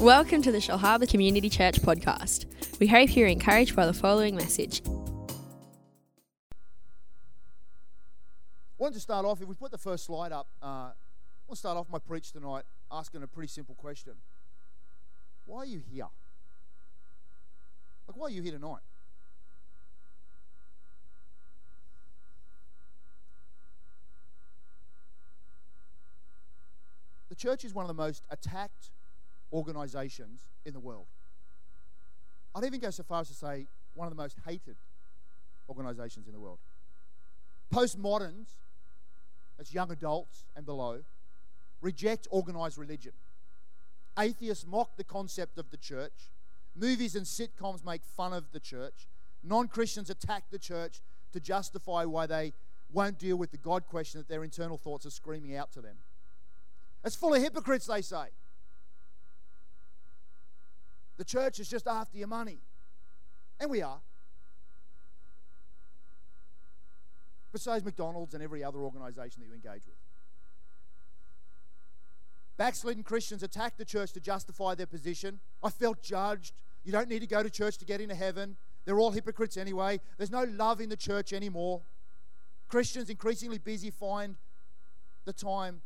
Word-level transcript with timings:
Welcome 0.00 0.40
to 0.42 0.50
the 0.50 0.56
Shellharbour 0.58 1.10
Community 1.10 1.50
Church 1.50 1.74
podcast. 1.82 2.46
We 2.80 2.86
hope 2.86 3.14
you're 3.14 3.28
encouraged 3.28 3.76
by 3.76 3.84
the 3.84 3.92
following 3.92 4.34
message. 4.34 4.80
I 4.86 4.92
wanted 8.78 8.94
to 8.94 9.00
start 9.00 9.26
off, 9.26 9.42
if 9.42 9.46
we 9.46 9.54
put 9.54 9.70
the 9.70 9.76
first 9.76 10.06
slide 10.06 10.32
up, 10.32 10.46
uh, 10.62 10.66
I 10.66 10.92
want 11.46 11.50
to 11.50 11.56
start 11.56 11.76
off 11.76 11.90
my 11.90 11.98
preach 11.98 12.32
tonight 12.32 12.62
asking 12.90 13.22
a 13.22 13.26
pretty 13.26 13.48
simple 13.48 13.74
question. 13.74 14.14
Why 15.44 15.58
are 15.58 15.66
you 15.66 15.82
here? 15.92 16.08
Like, 18.08 18.16
why 18.16 18.28
are 18.28 18.30
you 18.30 18.40
here 18.40 18.52
tonight? 18.52 18.80
The 27.28 27.34
church 27.34 27.66
is 27.66 27.74
one 27.74 27.84
of 27.84 27.94
the 27.94 28.02
most 28.02 28.24
attacked 28.30 28.88
organizations 29.52 30.40
in 30.64 30.72
the 30.72 30.80
world. 30.80 31.06
I'd 32.54 32.64
even 32.64 32.80
go 32.80 32.90
so 32.90 33.02
far 33.02 33.20
as 33.20 33.28
to 33.28 33.34
say 33.34 33.66
one 33.94 34.06
of 34.06 34.16
the 34.16 34.20
most 34.20 34.36
hated 34.46 34.76
organizations 35.68 36.26
in 36.26 36.32
the 36.32 36.40
world. 36.40 36.58
Postmoderns, 37.72 38.48
as 39.58 39.72
young 39.72 39.90
adults 39.92 40.44
and 40.56 40.66
below, 40.66 41.00
reject 41.80 42.26
organized 42.30 42.78
religion. 42.78 43.12
Atheists 44.18 44.66
mock 44.66 44.96
the 44.96 45.04
concept 45.04 45.58
of 45.58 45.70
the 45.70 45.76
church. 45.76 46.30
Movies 46.74 47.14
and 47.14 47.24
sitcoms 47.24 47.84
make 47.84 48.02
fun 48.04 48.32
of 48.32 48.50
the 48.52 48.60
church. 48.60 49.06
Non 49.42 49.68
Christians 49.68 50.10
attack 50.10 50.44
the 50.50 50.58
church 50.58 51.00
to 51.32 51.40
justify 51.40 52.04
why 52.04 52.26
they 52.26 52.52
won't 52.92 53.18
deal 53.18 53.36
with 53.36 53.52
the 53.52 53.56
God 53.56 53.86
question 53.86 54.20
that 54.20 54.28
their 54.28 54.42
internal 54.42 54.76
thoughts 54.76 55.06
are 55.06 55.10
screaming 55.10 55.54
out 55.56 55.72
to 55.72 55.80
them. 55.80 55.96
It's 57.04 57.16
full 57.16 57.34
of 57.34 57.42
hypocrites, 57.42 57.86
they 57.86 58.02
say. 58.02 58.26
The 61.20 61.24
church 61.24 61.60
is 61.60 61.68
just 61.68 61.86
after 61.86 62.16
your 62.16 62.28
money. 62.28 62.60
And 63.60 63.70
we 63.70 63.82
are. 63.82 64.00
Is 67.52 67.84
McDonald's 67.84 68.32
and 68.32 68.42
every 68.42 68.64
other 68.64 68.78
organization 68.78 69.42
that 69.42 69.46
you 69.46 69.52
engage 69.52 69.84
with. 69.86 69.98
Backslidden 72.56 73.02
Christians 73.02 73.42
attack 73.42 73.76
the 73.76 73.84
church 73.84 74.12
to 74.12 74.20
justify 74.20 74.74
their 74.74 74.86
position. 74.86 75.40
I 75.62 75.68
felt 75.68 76.02
judged. 76.02 76.54
You 76.84 76.92
don't 76.92 77.10
need 77.10 77.20
to 77.20 77.26
go 77.26 77.42
to 77.42 77.50
church 77.50 77.76
to 77.76 77.84
get 77.84 78.00
into 78.00 78.14
heaven. 78.14 78.56
They're 78.86 78.98
all 78.98 79.10
hypocrites 79.10 79.58
anyway. 79.58 80.00
There's 80.16 80.30
no 80.30 80.44
love 80.44 80.80
in 80.80 80.88
the 80.88 80.96
church 80.96 81.34
anymore. 81.34 81.82
Christians 82.66 83.10
increasingly 83.10 83.58
busy 83.58 83.90
find 83.90 84.36
the 85.26 85.34
time 85.34 85.82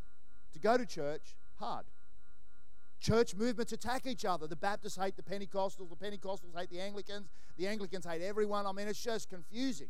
to 0.53 0.61
go 0.61 0.79
to 0.79 0.87
church 0.87 1.35
hard. 1.57 1.87
Church 3.01 3.35
movements 3.35 3.73
attack 3.73 4.07
each 4.07 4.25
other. 4.25 4.47
The 4.47 4.57
Baptists 4.57 4.97
hate 4.97 5.17
the 5.17 5.23
Pentecostals, 5.23 5.91
the 5.91 5.97
Pentecostals 5.97 6.59
hate 6.59 6.71
the 6.71 6.81
Anglicans, 6.81 7.29
the 7.59 7.67
Anglicans 7.67 8.07
hate 8.07 8.23
everyone. 8.23 8.67
I 8.67 8.73
mean, 8.73 8.89
it's 8.89 9.03
just 9.03 9.29
confusing. 9.29 9.89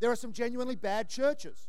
There 0.00 0.10
are 0.10 0.16
some 0.16 0.32
genuinely 0.32 0.76
bad 0.76 1.10
churches. 1.10 1.68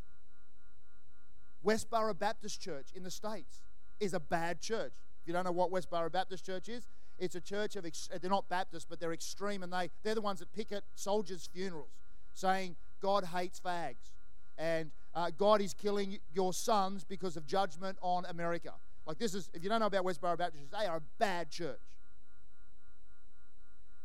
Westboro 1.66 2.17
Baptist 2.17 2.61
Church 2.61 2.88
in 2.95 3.03
the 3.03 3.11
States 3.11 3.61
is 3.99 4.13
a 4.13 4.19
bad 4.19 4.61
church. 4.61 4.93
If 5.21 5.27
you 5.27 5.33
don't 5.33 5.43
know 5.43 5.52
what 5.52 5.71
Westboro 5.71 6.11
Baptist 6.11 6.45
Church 6.45 6.69
is, 6.69 6.88
it's 7.19 7.36
a 7.36 7.41
church 7.41 7.75
of, 7.75 7.86
they're 8.19 8.31
not 8.31 8.49
Baptists, 8.49 8.86
but 8.89 8.99
they're 8.99 9.13
extreme, 9.13 9.61
and 9.61 9.71
they, 9.71 9.91
they're 10.02 10.15
the 10.15 10.21
ones 10.21 10.39
that 10.39 10.52
picket 10.53 10.83
soldiers' 10.95 11.47
funerals, 11.53 11.91
saying 12.33 12.75
God 12.99 13.25
hates 13.25 13.59
fags, 13.59 14.11
and 14.58 14.89
uh, 15.13 15.30
God 15.38 15.61
is 15.61 15.73
killing 15.73 16.17
your 16.33 16.53
sons 16.53 17.03
because 17.03 17.38
of 17.38 17.45
judgment 17.45 17.97
on 18.02 18.25
America. 18.25 18.73
Like 19.05 19.17
this 19.17 19.33
is, 19.33 19.49
if 19.53 19.63
you 19.63 19.69
don't 19.69 19.80
know 19.80 19.88
about 19.88 20.05
Westboro 20.05 20.38
Baptist, 20.38 20.66
they 20.71 20.85
are 20.85 20.97
a 20.97 21.02
bad 21.17 21.49
church. 21.49 21.80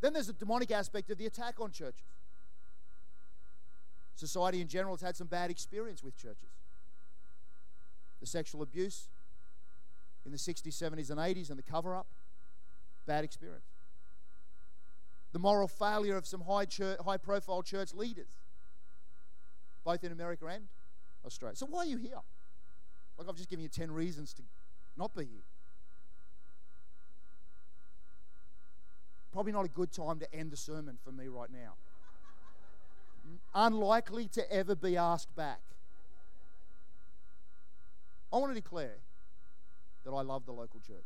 Then 0.00 0.12
there's 0.12 0.28
a 0.28 0.33
demonic 0.33 0.70
aspect 0.70 1.11
of 1.11 1.19
the 1.19 1.27
attack 1.27 1.61
on 1.61 1.70
churches. 1.70 2.05
Society 4.15 4.60
in 4.60 4.69
general 4.69 4.94
has 4.94 5.03
had 5.03 5.16
some 5.16 5.26
bad 5.26 5.50
experience 5.50 6.03
with 6.03 6.16
churches. 6.16 6.48
The 8.21 8.26
sexual 8.26 8.62
abuse 8.62 9.09
in 10.25 10.32
the 10.32 10.38
60s, 10.38 10.69
70s, 10.69 11.10
and 11.10 11.19
80s, 11.19 11.50
and 11.50 11.59
the 11.59 11.62
cover 11.62 11.94
up, 11.94 12.06
bad 13.06 13.25
experience. 13.25 13.66
The 15.32 15.38
moral 15.38 15.69
failure 15.69 16.16
of 16.16 16.26
some 16.26 16.41
high, 16.41 16.65
church, 16.65 16.98
high 17.04 17.19
profile 17.19 17.62
church 17.62 17.92
leaders, 17.92 18.31
both 19.84 20.03
in 20.03 20.12
America 20.12 20.47
and 20.47 20.65
Australia. 21.25 21.56
So, 21.56 21.66
why 21.66 21.81
are 21.81 21.87
you 21.87 21.98
here? 21.98 22.19
Like, 23.19 23.28
I've 23.28 23.37
just 23.37 23.50
given 23.50 23.62
you 23.62 23.69
10 23.69 23.91
reasons 23.91 24.32
to 24.34 24.42
not 24.97 25.15
be 25.15 25.25
here. 25.25 25.45
Probably 29.33 29.53
not 29.53 29.67
a 29.67 29.69
good 29.69 29.93
time 29.93 30.19
to 30.21 30.34
end 30.34 30.51
the 30.51 30.57
sermon 30.57 30.97
for 31.05 31.12
me 31.12 31.29
right 31.29 31.51
now. 31.51 31.75
Unlikely 33.55 34.29
to 34.29 34.51
ever 34.51 34.75
be 34.75 34.97
asked 34.97 35.34
back. 35.37 35.61
I 38.33 38.39
want 38.39 38.55
to 38.55 38.61
declare 38.61 38.97
that 40.05 40.11
I 40.11 40.23
love 40.23 40.47
the 40.47 40.53
local 40.53 40.81
church. 40.81 41.05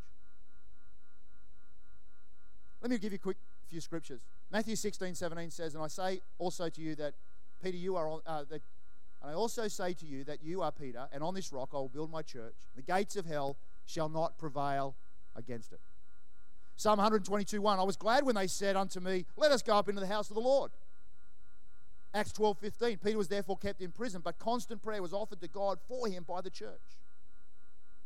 Let 2.83 2.91
me 2.91 2.99
give 2.99 3.13
you 3.13 3.17
a 3.17 3.19
quick 3.19 3.37
few 3.69 3.81
scriptures. 3.81 4.21
Matthew 4.51 4.77
16, 4.77 5.15
17 5.15 5.51
says, 5.51 5.75
And 5.75 5.85
I 5.85 5.89
say 5.89 6.21
also 6.39 6.69
to 6.69 6.81
you 6.81 6.95
that, 6.97 7.15
Peter, 7.63 7.77
you 7.77 7.97
are 7.97 8.09
on, 8.09 8.21
uh, 8.27 8.45
that, 8.51 8.63
and 9.23 9.31
I 9.31 9.35
also 9.35 9.69
say 9.69 9.93
to 9.93 10.07
you 10.07 10.25
that 10.25 10.43
you 10.43 10.63
are 10.63 10.73
Peter, 10.73 11.09
and 11.13 11.23
on 11.23 11.35
this 11.35 11.53
rock 11.53 11.71
I 11.73 11.77
will 11.77 11.89
build 11.89 12.11
my 12.11 12.23
church. 12.23 12.55
The 12.75 12.83
gates 12.83 13.17
of 13.17 13.27
hell 13.27 13.57
shall 13.91 14.09
not 14.09 14.39
prevail 14.39 14.95
against 15.37 15.73
it. 15.73 15.81
Psalm 16.77 16.97
122 16.97 17.61
1 17.61 17.79
I 17.79 17.83
was 17.83 17.97
glad 17.97 18.25
when 18.25 18.37
they 18.37 18.47
said 18.47 18.77
unto 18.77 19.01
me, 19.01 19.27
Let 19.37 19.53
us 19.53 19.63
go 19.63 19.75
up 19.75 19.89
into 19.89 20.01
the 20.01 20.07
house 20.07 20.31
of 20.31 20.35
the 20.35 20.41
Lord. 20.41 20.71
Acts 22.15 22.33
12 22.33 22.59
15 22.59 22.99
Peter 22.99 23.19
was 23.19 23.29
therefore 23.29 23.59
kept 23.59 23.83
in 23.83 23.93
prison, 23.93 24.23
but 24.25 24.39
constant 24.39 24.83
prayer 24.83 25.03
was 25.03 25.13
offered 25.13 25.41
to 25.41 25.49
God 25.49 25.79
for 25.87 26.09
him 26.09 26.25
by 26.27 26.41
the 26.41 26.51
church. 26.51 26.81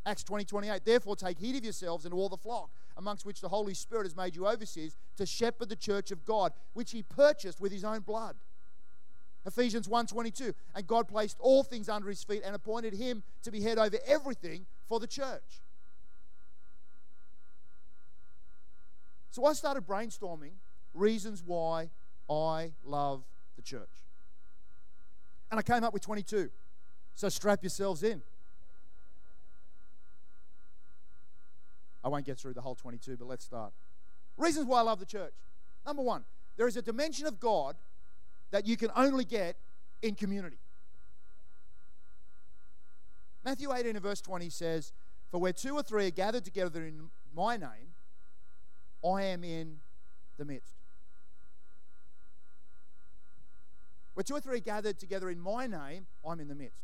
Acts 0.04 0.24
20 0.24 0.44
28 0.44 0.84
Therefore 0.84 1.16
take 1.16 1.38
heed 1.38 1.56
of 1.56 1.64
yourselves 1.64 2.04
and 2.04 2.12
all 2.12 2.28
the 2.28 2.36
flock, 2.36 2.70
amongst 2.96 3.24
which 3.24 3.40
the 3.40 3.48
Holy 3.48 3.74
Spirit 3.74 4.04
has 4.04 4.16
made 4.16 4.34
you 4.34 4.46
overseers, 4.46 4.96
to 5.16 5.24
shepherd 5.24 5.68
the 5.68 5.76
church 5.76 6.10
of 6.10 6.24
God, 6.24 6.52
which 6.72 6.90
he 6.90 7.02
purchased 7.02 7.60
with 7.60 7.72
his 7.72 7.84
own 7.84 8.00
blood. 8.00 8.36
Ephesians 9.46 9.88
1:22 9.88 10.54
and 10.74 10.86
God 10.86 11.06
placed 11.06 11.38
all 11.38 11.62
things 11.62 11.88
under 11.88 12.08
his 12.08 12.24
feet 12.24 12.42
and 12.44 12.54
appointed 12.54 12.94
him 12.94 13.22
to 13.42 13.50
be 13.50 13.60
head 13.60 13.78
over 13.78 13.98
everything 14.06 14.66
for 14.86 14.98
the 14.98 15.06
church. 15.06 15.60
So 19.34 19.44
I 19.46 19.52
started 19.52 19.84
brainstorming 19.84 20.52
reasons 20.94 21.42
why 21.44 21.90
I 22.30 22.70
love 22.84 23.24
the 23.56 23.62
church. 23.62 23.90
And 25.50 25.58
I 25.58 25.62
came 25.64 25.82
up 25.82 25.92
with 25.92 26.02
22. 26.02 26.50
So 27.16 27.28
strap 27.28 27.60
yourselves 27.64 28.04
in. 28.04 28.22
I 32.04 32.08
won't 32.10 32.24
get 32.24 32.38
through 32.38 32.52
the 32.52 32.60
whole 32.60 32.76
22, 32.76 33.16
but 33.16 33.26
let's 33.26 33.44
start. 33.44 33.72
Reasons 34.36 34.66
why 34.66 34.78
I 34.78 34.82
love 34.82 35.00
the 35.00 35.04
church. 35.04 35.34
Number 35.84 36.02
one, 36.02 36.22
there 36.56 36.68
is 36.68 36.76
a 36.76 36.82
dimension 36.82 37.26
of 37.26 37.40
God 37.40 37.74
that 38.52 38.68
you 38.68 38.76
can 38.76 38.92
only 38.94 39.24
get 39.24 39.56
in 40.00 40.14
community. 40.14 40.58
Matthew 43.44 43.72
18 43.72 43.96
and 43.96 44.00
verse 44.00 44.20
20 44.20 44.48
says, 44.48 44.92
For 45.32 45.40
where 45.40 45.52
two 45.52 45.74
or 45.74 45.82
three 45.82 46.06
are 46.06 46.12
gathered 46.12 46.44
together 46.44 46.84
in 46.84 47.10
my 47.34 47.56
name, 47.56 47.93
I 49.04 49.22
am 49.22 49.44
in 49.44 49.76
the 50.38 50.44
midst. 50.44 50.74
Where 54.14 54.24
two 54.24 54.34
or 54.34 54.40
three 54.40 54.60
gathered 54.60 54.98
together 54.98 55.28
in 55.28 55.40
my 55.40 55.66
name, 55.66 56.06
I'm 56.26 56.40
in 56.40 56.48
the 56.48 56.54
midst. 56.54 56.78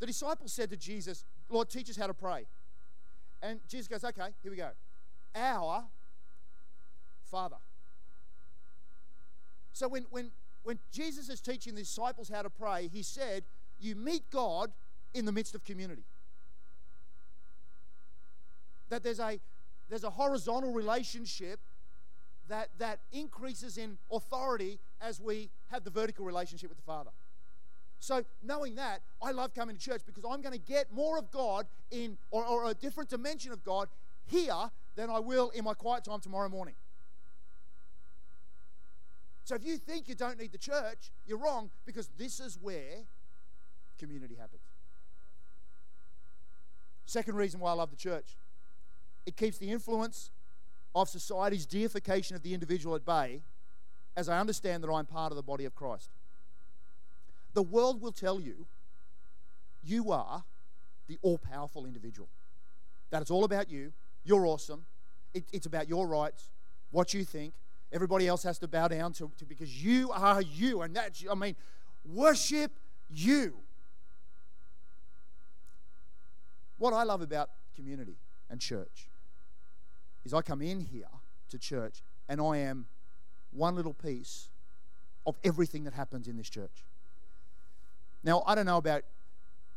The 0.00 0.06
disciples 0.06 0.52
said 0.52 0.70
to 0.70 0.76
Jesus, 0.76 1.24
Lord, 1.48 1.70
teach 1.70 1.88
us 1.88 1.96
how 1.96 2.06
to 2.06 2.14
pray. 2.14 2.46
And 3.42 3.60
Jesus 3.68 3.88
goes, 3.88 4.04
Okay, 4.04 4.28
here 4.42 4.50
we 4.50 4.56
go. 4.56 4.70
Our 5.34 5.84
Father. 7.24 7.56
So 9.72 9.88
when, 9.88 10.04
when, 10.10 10.30
when 10.64 10.78
Jesus 10.92 11.28
is 11.28 11.40
teaching 11.40 11.74
the 11.74 11.80
disciples 11.80 12.28
how 12.28 12.42
to 12.42 12.50
pray, 12.50 12.90
he 12.92 13.02
said, 13.02 13.44
You 13.80 13.96
meet 13.96 14.30
God 14.30 14.70
in 15.14 15.24
the 15.24 15.32
midst 15.32 15.54
of 15.54 15.64
community. 15.64 16.04
That 18.90 19.02
there's 19.02 19.20
a 19.20 19.40
there's 19.88 20.04
a 20.04 20.10
horizontal 20.10 20.72
relationship 20.72 21.60
that, 22.48 22.68
that 22.78 23.00
increases 23.12 23.78
in 23.78 23.98
authority 24.10 24.78
as 25.00 25.20
we 25.20 25.50
have 25.70 25.84
the 25.84 25.90
vertical 25.90 26.24
relationship 26.24 26.68
with 26.68 26.78
the 26.78 26.84
Father. 26.84 27.10
So, 27.98 28.24
knowing 28.42 28.74
that, 28.76 29.02
I 29.22 29.30
love 29.30 29.54
coming 29.54 29.76
to 29.76 29.80
church 29.80 30.02
because 30.04 30.24
I'm 30.28 30.42
going 30.42 30.52
to 30.52 30.58
get 30.58 30.92
more 30.92 31.18
of 31.18 31.30
God 31.30 31.66
in, 31.90 32.18
or, 32.32 32.44
or 32.44 32.68
a 32.68 32.74
different 32.74 33.08
dimension 33.08 33.52
of 33.52 33.62
God 33.62 33.88
here 34.26 34.70
than 34.96 35.08
I 35.08 35.20
will 35.20 35.50
in 35.50 35.64
my 35.64 35.74
quiet 35.74 36.04
time 36.04 36.20
tomorrow 36.20 36.48
morning. 36.48 36.74
So, 39.44 39.54
if 39.54 39.64
you 39.64 39.76
think 39.76 40.08
you 40.08 40.16
don't 40.16 40.38
need 40.38 40.50
the 40.50 40.58
church, 40.58 41.12
you're 41.26 41.38
wrong 41.38 41.70
because 41.86 42.08
this 42.18 42.40
is 42.40 42.58
where 42.60 43.04
community 43.98 44.34
happens. 44.34 44.62
Second 47.06 47.36
reason 47.36 47.60
why 47.60 47.70
I 47.70 47.74
love 47.74 47.90
the 47.90 47.96
church 47.96 48.36
it 49.26 49.36
keeps 49.36 49.58
the 49.58 49.70
influence 49.70 50.30
of 50.94 51.08
society's 51.08 51.66
deification 51.66 52.36
of 52.36 52.42
the 52.42 52.54
individual 52.54 52.94
at 52.94 53.04
bay 53.04 53.42
as 54.16 54.28
I 54.28 54.38
understand 54.38 54.82
that 54.82 54.90
I'm 54.90 55.06
part 55.06 55.32
of 55.32 55.36
the 55.36 55.42
body 55.42 55.64
of 55.64 55.74
Christ. 55.74 56.10
The 57.54 57.62
world 57.62 58.00
will 58.00 58.12
tell 58.12 58.40
you 58.40 58.66
you 59.84 60.12
are 60.12 60.44
the 61.08 61.18
all 61.22 61.38
powerful 61.38 61.86
individual, 61.86 62.28
that 63.10 63.22
it's 63.22 63.30
all 63.30 63.44
about 63.44 63.70
you, 63.70 63.92
you're 64.24 64.46
awesome, 64.46 64.84
it, 65.34 65.44
it's 65.52 65.66
about 65.66 65.88
your 65.88 66.06
rights, 66.06 66.50
what 66.90 67.12
you 67.12 67.24
think. 67.24 67.54
Everybody 67.92 68.26
else 68.26 68.42
has 68.44 68.58
to 68.60 68.68
bow 68.68 68.88
down 68.88 69.12
to, 69.14 69.30
to 69.38 69.44
because 69.44 69.84
you 69.84 70.10
are 70.12 70.40
you, 70.40 70.82
and 70.82 70.96
that's 70.96 71.24
I 71.30 71.34
mean, 71.34 71.56
worship 72.06 72.72
you. 73.10 73.54
What 76.78 76.94
I 76.94 77.02
love 77.02 77.20
about 77.20 77.50
community 77.76 78.16
and 78.48 78.60
church 78.60 79.08
is 80.24 80.34
I 80.34 80.42
come 80.42 80.62
in 80.62 80.80
here 80.80 81.08
to 81.50 81.58
church 81.58 82.02
and 82.28 82.40
I 82.40 82.58
am 82.58 82.86
one 83.52 83.74
little 83.74 83.94
piece 83.94 84.48
of 85.26 85.36
everything 85.44 85.84
that 85.84 85.94
happens 85.94 86.28
in 86.28 86.36
this 86.36 86.48
church. 86.48 86.84
Now, 88.24 88.42
I 88.46 88.54
don't 88.54 88.66
know 88.66 88.76
about 88.76 89.02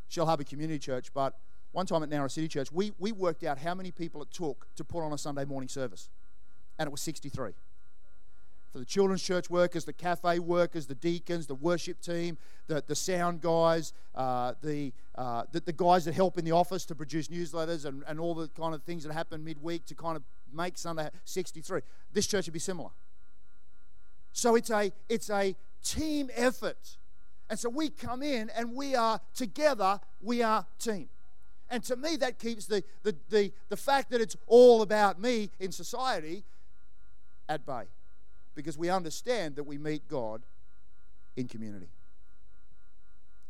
Shellharbour 0.10 0.48
Community 0.48 0.80
Church, 0.80 1.12
but 1.14 1.36
one 1.72 1.86
time 1.86 2.04
at 2.04 2.10
Nowra 2.10 2.32
City 2.32 2.48
Church, 2.48 2.72
we, 2.72 2.94
we 3.00 3.12
worked 3.12 3.44
out 3.44 3.58
how 3.58 3.74
many 3.74 3.92
people 3.92 4.22
it 4.22 4.32
took 4.32 4.68
to 4.76 4.84
put 4.84 5.04
on 5.04 5.12
a 5.14 5.18
Sunday 5.18 5.46
morning 5.46 5.68
service, 5.68 6.10
and 6.80 6.88
it 6.88 6.92
was 6.92 7.02
63. 7.02 7.52
For 8.72 8.80
the 8.80 8.86
children's 8.86 9.24
church 9.24 9.50
workers, 9.50 9.86
the 9.86 9.94
cafe 9.94 10.40
workers, 10.40 10.86
the 10.86 10.96
deacons, 10.96 11.48
the 11.48 11.56
worship 11.56 12.02
team, 12.02 12.38
the, 12.68 12.84
the 12.86 12.96
sound 12.96 13.42
guys, 13.42 13.94
uh, 14.14 14.54
the, 14.62 14.92
uh, 15.16 15.44
the, 15.52 15.62
the 15.62 15.74
guys 15.74 16.06
that 16.06 16.14
help 16.14 16.38
in 16.38 16.46
the 16.46 16.52
office 16.52 16.86
to 16.86 16.96
produce 16.96 17.30
newsletters 17.30 17.86
and, 17.86 18.04
and 18.08 18.20
all 18.20 18.36
the 18.36 18.50
kind 18.50 18.76
of 18.76 18.84
things 18.84 19.04
that 19.06 19.14
happen 19.14 19.44
midweek 19.44 19.86
to 19.86 19.96
kind 19.96 20.18
of 20.18 20.24
make 20.54 20.78
Sunday 20.78 21.10
63. 21.26 21.82
This 22.14 22.28
church 22.28 22.46
would 22.46 22.54
be 22.54 22.60
similar. 22.60 22.90
So 24.34 24.56
it's 24.56 24.70
a, 24.70 24.92
it's 25.08 25.30
a 25.30 25.56
team 25.84 26.30
effort. 26.36 26.98
And 27.50 27.58
so 27.60 27.70
we 27.70 27.90
come 27.90 28.24
in 28.24 28.50
and 28.50 28.76
we 28.76 28.96
are 28.96 29.22
together, 29.34 30.00
we 30.22 30.42
are 30.42 30.66
team. 30.80 31.10
And 31.70 31.84
to 31.86 31.96
me, 31.96 32.16
that 32.18 32.40
keeps 32.40 32.66
the, 32.66 32.84
the, 33.04 33.16
the, 33.30 33.52
the 33.70 33.78
fact 33.78 34.12
that 34.12 34.22
it's 34.22 34.36
all 34.48 34.82
about 34.82 35.20
me 35.20 35.50
in 35.60 35.72
society 35.72 36.44
at 37.50 37.66
bay. 37.66 37.84
Because 38.56 38.78
we 38.78 38.90
understand 38.90 39.56
that 39.56 39.64
we 39.64 39.78
meet 39.78 40.08
God 40.08 40.42
in 41.36 41.48
community. 41.48 41.88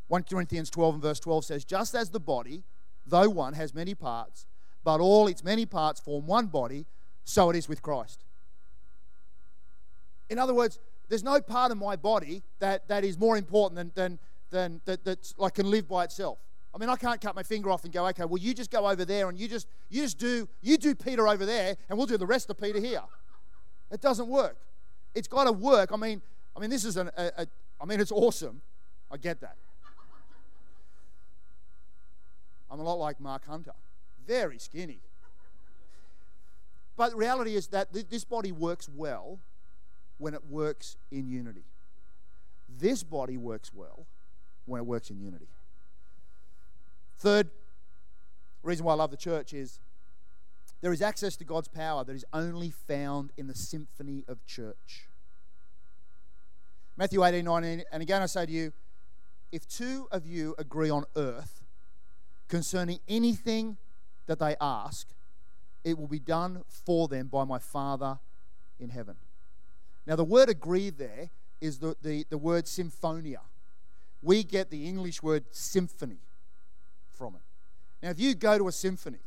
1 0.07 0.24
Corinthians 0.24 0.69
12 0.69 0.95
and 0.95 1.03
verse 1.03 1.19
12 1.19 1.45
says, 1.45 1.65
Just 1.65 1.95
as 1.95 2.09
the 2.09 2.19
body, 2.19 2.63
though 3.06 3.30
one, 3.30 3.53
has 3.53 3.74
many 3.74 3.95
parts, 3.95 4.45
but 4.85 5.01
all 5.01 5.27
its 5.27 5.43
many 5.43 5.65
parts 5.65 5.99
form 5.99 6.25
one 6.27 6.45
body, 6.45 6.85
so 7.25 7.49
it 7.49 7.57
is 7.57 7.67
with 7.67 7.81
Christ. 7.81 8.23
In 10.29 10.39
other 10.39 10.53
words, 10.53 10.79
there's 11.09 11.23
no 11.23 11.41
part 11.41 11.71
of 11.71 11.77
my 11.77 11.97
body 11.97 12.43
that, 12.59 12.87
that 12.87 13.03
is 13.03 13.19
more 13.19 13.35
important 13.35 13.75
than, 13.75 13.91
than, 13.95 14.19
than 14.51 14.81
that, 14.85 15.03
that 15.03 15.33
like 15.37 15.55
can 15.55 15.69
live 15.69 15.89
by 15.89 16.05
itself. 16.05 16.37
I 16.73 16.77
mean, 16.77 16.89
I 16.89 16.95
can't 16.97 17.19
cut 17.19 17.35
my 17.35 17.43
finger 17.43 17.69
off 17.71 17.83
and 17.83 17.91
go, 17.91 18.05
okay, 18.07 18.25
well, 18.25 18.37
you 18.37 18.53
just 18.53 18.69
go 18.69 18.87
over 18.87 19.05
there 19.05 19.29
and 19.29 19.39
you 19.39 19.47
just 19.47 19.67
you 19.89 20.01
just 20.01 20.17
do 20.17 20.47
you 20.61 20.77
do 20.77 20.93
Peter 20.93 21.27
over 21.27 21.45
there, 21.45 21.77
and 21.89 21.97
we'll 21.97 22.07
do 22.07 22.17
the 22.17 22.25
rest 22.25 22.49
of 22.49 22.57
Peter 22.59 22.79
here. 22.79 23.01
It 23.91 24.01
doesn't 24.01 24.27
work. 24.27 24.57
It's 25.13 25.27
got 25.27 25.45
to 25.45 25.53
work. 25.53 25.91
I 25.93 25.95
mean, 25.95 26.21
I 26.55 26.59
mean, 26.59 26.69
this 26.69 26.83
is 26.83 26.97
an, 26.97 27.09
a, 27.17 27.31
a 27.38 27.47
I 27.79 27.85
mean, 27.85 28.01
it's 28.01 28.11
awesome. 28.11 28.61
I 29.09 29.17
get 29.17 29.39
that. 29.41 29.55
I'm 32.69 32.79
a 32.79 32.83
lot 32.83 32.95
like 32.95 33.21
Mark 33.21 33.45
Hunter, 33.45 33.71
very 34.25 34.57
skinny. 34.60 35.00
But 36.98 37.12
the 37.12 37.18
reality 37.18 37.56
is 37.56 37.68
that 37.68 37.94
th- 37.94 38.07
this 38.10 38.24
body 38.24 38.51
works 38.51 38.89
well 38.89 39.39
when 40.18 40.33
it 40.33 40.45
works 40.50 40.98
in 41.12 41.27
unity. 41.27 41.66
This 42.80 43.04
body 43.04 43.38
works 43.38 43.72
well 43.74 44.06
when 44.66 44.80
it 44.80 44.86
works 44.86 45.10
in 45.10 45.19
unity. 45.19 45.48
Third 47.18 47.50
reason 48.63 48.86
why 48.86 48.94
I 48.94 48.95
love 48.95 49.12
the 49.12 49.18
church 49.18 49.54
is 49.54 49.80
there 50.81 50.92
is 50.92 51.01
access 51.01 51.36
to 51.38 51.45
God's 51.45 51.68
power 51.68 52.04
that 52.04 52.16
is 52.16 52.25
only 52.33 52.69
found 52.69 53.31
in 53.38 53.48
the 53.48 53.56
symphony 53.56 54.24
of 54.27 54.45
church. 54.45 55.07
Matthew 56.98 57.24
18, 57.24 57.44
19, 57.44 57.83
and 57.92 58.04
again 58.04 58.22
I 58.22 58.25
say 58.25 58.45
to 58.45 58.51
you, 58.51 58.74
if 59.51 59.68
two 59.68 60.07
of 60.12 60.25
you 60.25 60.56
agree 60.57 60.89
on 60.89 61.06
earth 61.16 61.63
concerning 62.48 63.00
anything 63.07 63.77
that 64.27 64.39
they 64.39 64.56
ask, 64.60 65.07
it 65.83 65.98
will 65.98 66.07
be 66.07 66.19
done 66.19 66.63
for 66.68 67.07
them 67.07 67.27
by 67.27 67.44
my 67.44 67.60
Father 67.60 68.18
in 68.80 68.89
heaven. 68.89 69.16
Now, 70.07 70.16
the 70.16 70.24
word 70.24 70.50
agree 70.50 70.89
there 70.89 71.30
is 71.62 71.80
the, 71.80 71.95
the, 72.01 72.25
the 72.30 72.38
word 72.38 72.68
symphonia. 72.68 73.42
We 74.22 74.44
get 74.44 74.69
the 74.69 74.88
English 74.88 75.22
word 75.22 75.45
symphony 75.51 76.18
from 77.12 77.36
it. 77.36 77.42
Now, 78.04 78.10
if 78.10 78.19
you 78.19 78.36
go 78.36 78.57
to 78.57 78.68
a 78.68 78.72
symphony 78.72 79.19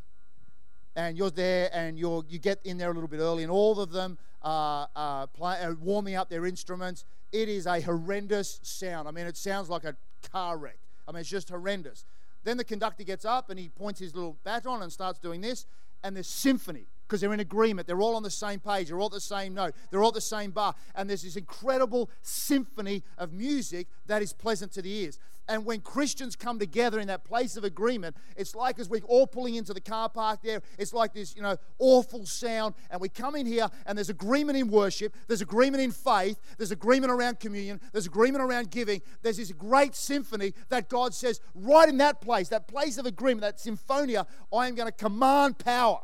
and 0.95 1.17
you're 1.17 1.31
there 1.31 1.71
and 1.73 1.99
you're, 1.99 2.25
you 2.29 2.39
get 2.39 2.61
in 2.65 2.79
there 2.79 2.91
a 2.91 2.95
little 2.95 3.09
bit 3.09 3.21
early 3.21 3.43
and 3.43 3.53
all 3.53 3.81
of 3.81 3.91
them 3.91 4.19
are, 4.43 4.89
are, 4.95 5.27
play, 5.29 5.63
are 5.63 5.75
warming 5.75 6.17
up 6.17 6.29
their 6.29 6.47
instruments, 6.47 7.05
it 7.33 7.49
is 7.49 7.67
a 7.67 7.81
horrendous 7.81 8.61
sound. 8.63 9.09
I 9.09 9.11
mean, 9.11 9.27
it 9.27 9.37
sounds 9.37 9.69
like 9.69 9.85
a 9.85 9.97
car 10.31 10.57
wreck. 10.57 10.79
I 11.07 11.13
mean, 11.13 11.21
it's 11.21 11.29
just 11.29 11.49
horrendous. 11.49 12.05
Then 12.45 12.57
the 12.57 12.65
conductor 12.65 13.05
gets 13.05 13.25
up 13.25 13.51
and 13.51 13.59
he 13.59 13.69
points 13.69 14.01
his 14.01 14.15
little 14.15 14.39
baton 14.45 14.83
and 14.83 14.93
starts 14.93 15.19
doing 15.19 15.41
this, 15.41 15.67
and 16.03 16.15
there's 16.15 16.29
symphony 16.29 16.87
because 17.07 17.21
they're 17.21 17.33
in 17.33 17.41
agreement. 17.41 17.87
They're 17.87 18.01
all 18.01 18.17
on 18.17 18.23
the 18.23 18.31
same 18.31 18.61
page. 18.61 18.89
They're 18.89 19.01
all 19.01 19.09
the 19.09 19.21
same 19.21 19.55
note. 19.55 19.75
They're 19.91 20.03
all 20.03 20.13
the 20.13 20.21
same 20.21 20.51
bar. 20.51 20.75
And 20.95 21.09
there's 21.09 21.23
this 21.23 21.37
incredible 21.37 22.11
symphony 22.21 23.03
of 23.17 23.33
music 23.33 23.89
that 24.07 24.21
is 24.21 24.35
pleasant 24.35 24.73
to 24.73 24.83
the 24.83 24.93
ears. 24.93 25.19
And 25.49 25.65
when 25.65 25.81
Christians 25.81 26.37
come 26.37 26.59
together 26.59 27.01
in 27.01 27.07
that 27.09 27.25
place 27.25 27.57
of 27.57 27.65
agreement, 27.65 28.17
it's 28.37 28.55
like 28.55 28.79
as 28.79 28.89
we're 28.89 29.01
all 29.05 29.27
pulling 29.27 29.55
into 29.55 29.73
the 29.73 29.81
car 29.81 30.11
park 30.11 30.41
there, 30.43 30.61
it's 30.79 30.93
like 30.93 31.15
this, 31.15 31.35
you 31.35 31.43
know, 31.43 31.57
awful 31.79 32.27
sound. 32.27 32.75
And 32.91 33.01
we 33.01 33.09
come 33.09 33.35
in 33.35 33.47
here 33.47 33.69
and 33.87 33.97
there's 33.97 34.11
agreement 34.11 34.59
in 34.59 34.69
worship, 34.69 35.17
there's 35.27 35.41
agreement 35.41 35.83
in 35.83 35.91
faith, 35.91 36.39
there's 36.59 36.71
agreement 36.71 37.11
around 37.11 37.41
communion, 37.41 37.81
there's 37.93 38.07
agreement 38.07 38.45
around 38.45 38.71
giving. 38.71 39.01
There's 39.23 39.39
this 39.39 39.51
great 39.53 39.95
symphony 39.95 40.53
that 40.69 40.91
God 40.91 41.15
says, 41.15 41.41
right 41.55 41.89
in 41.89 41.97
that 41.99 42.21
place, 42.21 42.49
that 42.49 42.69
place 42.69 42.99
of 42.99 43.07
agreement, 43.07 43.41
that 43.41 43.59
symphonia, 43.59 44.27
I 44.53 44.69
am 44.69 44.75
going 44.75 44.89
to 44.89 44.93
command 44.93 45.59
power. 45.59 46.01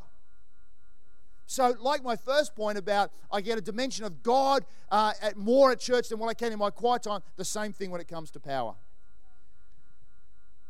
So, 1.47 1.75
like 1.79 2.03
my 2.03 2.17
first 2.17 2.57
point 2.57 2.79
about 2.79 3.11
I 3.31 3.43
get 3.43 3.59
a 3.59 3.61
dimension 3.61 4.07
of 4.07 4.23
God 4.23 4.65
uh, 4.91 5.13
at 5.21 5.37
more 5.37 5.73
at 5.73 5.81
church 5.81 6.09
than 6.09 6.19
what 6.19 6.29
I 6.29 6.35
can 6.35 6.53
in 6.53 6.59
my 6.59 6.71
quiet 6.71 7.03
time, 7.03 7.21
the 7.37 7.45
same 7.45 7.73
thing 7.73 7.91
when 7.91 8.01
it 8.01 8.09
comes 8.09 8.31
to 8.31 8.41
power. 8.41 8.75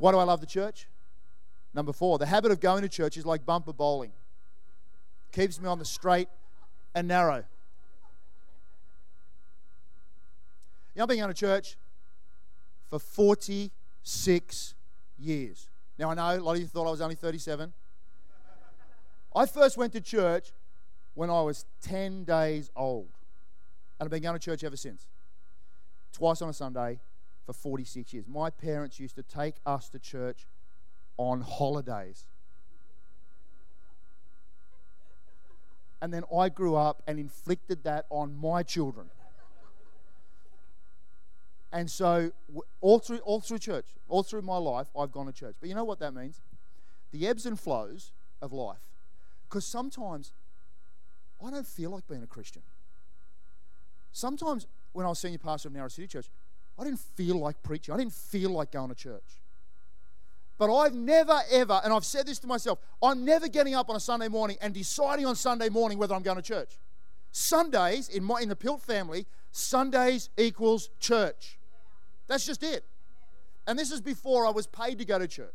Why 0.05 0.13
do 0.13 0.19
I 0.19 0.25
love 0.25 0.41
the 0.41 0.47
church? 0.47 0.87
Number 1.73 1.91
four, 1.91 2.19
the 2.19 2.27
habit 2.27 2.53
of 2.53 2.61
going 2.61 2.83
to 2.83 2.91
church 2.91 3.17
is 3.17 3.25
like 3.25 3.47
bumper 3.47 3.73
bowling, 3.73 4.13
keeps 5.33 5.59
me 5.59 5.67
on 5.67 5.79
the 5.79 5.87
straight 5.87 6.29
and 6.95 7.09
narrow. 7.09 7.37
You 10.95 10.99
know, 10.99 11.05
I've 11.05 11.09
been 11.09 11.17
going 11.17 11.33
to 11.33 11.35
church 11.35 11.79
for 12.91 12.99
46 12.99 14.75
years. 15.19 15.69
Now, 15.99 16.11
I 16.11 16.15
know 16.15 16.37
a 16.37 16.45
lot 16.45 16.57
of 16.57 16.61
you 16.61 16.67
thought 16.67 16.87
I 16.87 16.91
was 16.91 17.01
only 17.01 17.15
37. 17.15 17.73
I 19.35 19.47
first 19.47 19.79
went 19.79 19.95
to 19.95 20.03
church 20.03 20.53
when 21.15 21.31
I 21.31 21.41
was 21.41 21.65
10 21.81 22.25
days 22.25 22.71
old. 22.77 23.09
And 23.99 24.07
I've 24.07 24.11
been 24.11 24.23
going 24.23 24.39
to 24.39 24.45
church 24.45 24.65
ever 24.65 24.77
since. 24.77 25.07
Twice 26.13 26.43
on 26.43 26.51
a 26.51 26.53
Sunday 26.53 27.01
for 27.45 27.53
46 27.53 28.13
years. 28.13 28.25
My 28.27 28.51
parents 28.51 28.99
used 28.99 29.17
to 29.17 29.23
take 29.23 29.57
us 29.67 29.89
to 29.91 29.99
church 29.99 30.47
on 31.17 31.43
holidays. 31.43 32.25
And 36.01 36.13
then 36.13 36.25
I 36.35 36.49
grew 36.49 36.75
up 36.75 37.03
and 37.07 37.19
inflicted 37.19 37.85
that 37.85 38.07
on 38.11 38.37
my 38.37 38.63
children. 38.63 39.07
And 41.73 41.91
so, 41.91 42.31
all 42.81 43.01
through, 43.01 43.19
all 43.19 43.41
through 43.41 43.59
church, 43.59 43.87
all 44.09 44.23
through 44.23 44.43
my 44.43 44.59
life, 44.59 44.87
I've 44.97 45.11
gone 45.11 45.27
to 45.27 45.33
church. 45.33 45.57
But 45.61 45.69
you 45.69 45.75
know 45.75 45.85
what 45.85 45.99
that 46.01 46.15
means? 46.15 46.41
The 47.11 47.27
ebbs 47.27 47.47
and 47.47 47.59
flows 47.59 48.13
of 48.41 48.53
life. 48.53 48.83
Because 49.49 49.65
sometimes 49.65 50.33
I 51.45 51.51
don't 51.51 51.67
feel 51.67 51.91
like 51.91 52.07
being 52.07 52.23
a 52.23 52.27
Christian. 52.27 52.63
Sometimes 54.13 54.67
when 54.93 55.05
I 55.05 55.09
was 55.09 55.19
senior 55.19 55.39
pastor 55.39 55.69
of 55.69 55.75
Nowra 55.75 55.91
City 55.91 56.07
Church, 56.07 56.27
I 56.79 56.85
didn't 56.85 57.01
feel 57.01 57.37
like 57.39 57.63
preaching. 57.63 57.95
I 57.95 57.99
didn't 57.99 58.13
feel 58.13 58.51
like 58.51 58.73
going 58.73 58.89
to 58.89 58.95
church. 58.95 59.41
But 60.59 60.75
I've 60.75 60.95
never, 60.95 61.41
ever, 61.51 61.81
and 61.85 61.93
I've 61.93 62.05
said 62.05 62.27
this 62.27 62.39
to 62.41 62.47
myself, 62.47 62.79
I'm 63.03 63.25
never 63.25 63.49
getting 63.49 63.75
up 63.75 63.91
on 63.91 63.97
a 63.97 64.01
Sunday 64.01 64.29
morning 64.29 64.57
and 64.61 64.73
deciding 64.73 65.27
on 65.27 65.35
Sunday 65.35 65.69
morning 65.69 65.99
whether 65.99 66.15
I'm 66.15 66.23
going 66.23 66.37
to 66.37 66.43
church. 66.43 66.79
Sundays, 67.33 68.09
in, 68.09 68.23
my, 68.23 68.41
in 68.41 68.49
the 68.49 68.57
Pilt 68.57 68.81
family, 68.81 69.27
Sundays 69.51 70.31
equals 70.37 70.91
church. 71.01 71.59
That's 72.29 72.47
just 72.47 72.63
it. 72.63 72.85
And 73.67 73.79
this 73.79 73.91
is 73.91 74.01
before 74.01 74.47
I 74.47 74.51
was 74.51 74.67
paid 74.67 74.99
to 74.99 75.05
go 75.05 75.19
to 75.19 75.27
church. 75.27 75.55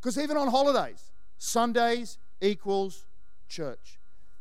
Because 0.00 0.18
even 0.18 0.36
on 0.36 0.48
holidays, 0.48 1.10
Sundays 1.38 2.18
equals 2.40 3.04
church. 3.48 3.98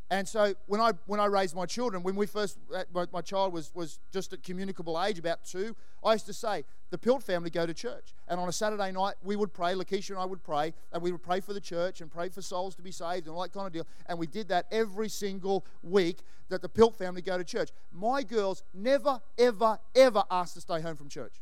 And 0.10 0.28
so 0.28 0.54
when 0.68 0.80
I 0.80 0.94
when 1.06 1.20
I 1.20 1.26
raised 1.26 1.54
my 1.56 1.66
children, 1.66 2.02
when 2.02 2.16
we 2.16 2.28
first 2.28 2.58
uh, 2.74 3.06
my, 3.12 3.22
child 3.22 3.52
was 3.52 3.72
was 3.76 4.00
just 4.14 4.32
at 4.32 4.42
communicable 4.42 5.02
age, 5.04 5.20
about 5.20 5.44
two, 5.44 5.76
I 6.04 6.14
used 6.14 6.26
to 6.28 6.34
say 6.34 6.64
the 6.92 6.98
Pilt 6.98 7.24
family 7.24 7.50
go 7.50 7.66
to 7.66 7.74
church, 7.74 8.14
and 8.30 8.40
on 8.40 8.48
a 8.48 8.54
Saturday 8.54 8.92
night 8.94 9.16
we 9.22 9.36
would 9.36 9.54
pray. 9.54 9.74
Lakeisha 9.74 10.12
and 10.12 10.20
I 10.20 10.26
would 10.26 10.44
pray, 10.44 10.74
and 10.94 11.02
we 11.02 11.12
would 11.12 11.24
pray 11.24 11.42
for 11.42 11.54
the 11.54 11.60
church 11.60 12.00
and 12.00 12.10
pray 12.10 12.30
for 12.30 12.42
souls 12.42 12.74
to 12.76 12.82
be 12.82 12.92
saved 12.92 13.28
and 13.28 13.36
all 13.36 13.42
that 13.42 13.52
kind 13.52 13.68
of 13.68 13.74
deal. 13.74 13.88
And 14.06 14.18
we 14.18 14.28
did 14.28 14.48
that 14.48 14.68
every 14.72 15.10
single 15.10 15.66
week 15.84 16.20
that 16.48 16.62
the 16.62 16.70
Pilt 16.70 16.96
family 16.96 17.22
go 17.22 17.38
to 17.38 17.44
church. 17.44 17.72
My 17.92 18.24
girls 18.24 18.64
never, 18.74 19.20
ever, 19.38 19.78
ever 19.94 20.24
asked 20.32 20.54
to 20.54 20.62
stay 20.62 20.80
home 20.80 20.96
from 20.96 21.10
church 21.10 21.42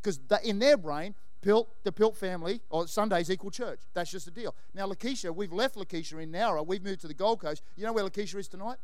because 0.00 0.18
in 0.42 0.58
their 0.58 0.78
brain 0.78 1.14
Pilt, 1.42 1.68
the 1.82 1.92
Pilt 1.92 2.16
family, 2.16 2.60
or 2.70 2.86
Sundays 2.86 3.30
equal 3.30 3.50
church. 3.50 3.80
That's 3.94 4.10
just 4.10 4.24
the 4.24 4.30
deal. 4.30 4.54
Now, 4.74 4.86
Lakeisha, 4.86 5.34
we've 5.34 5.52
left 5.52 5.74
Lakeisha 5.74 6.22
in 6.22 6.30
Nowra. 6.30 6.64
We've 6.64 6.82
moved 6.82 7.00
to 7.00 7.08
the 7.08 7.14
Gold 7.14 7.40
Coast. 7.40 7.62
You 7.76 7.84
know 7.84 7.92
where 7.92 8.04
Lakeisha 8.04 8.36
is 8.36 8.48
tonight? 8.48 8.78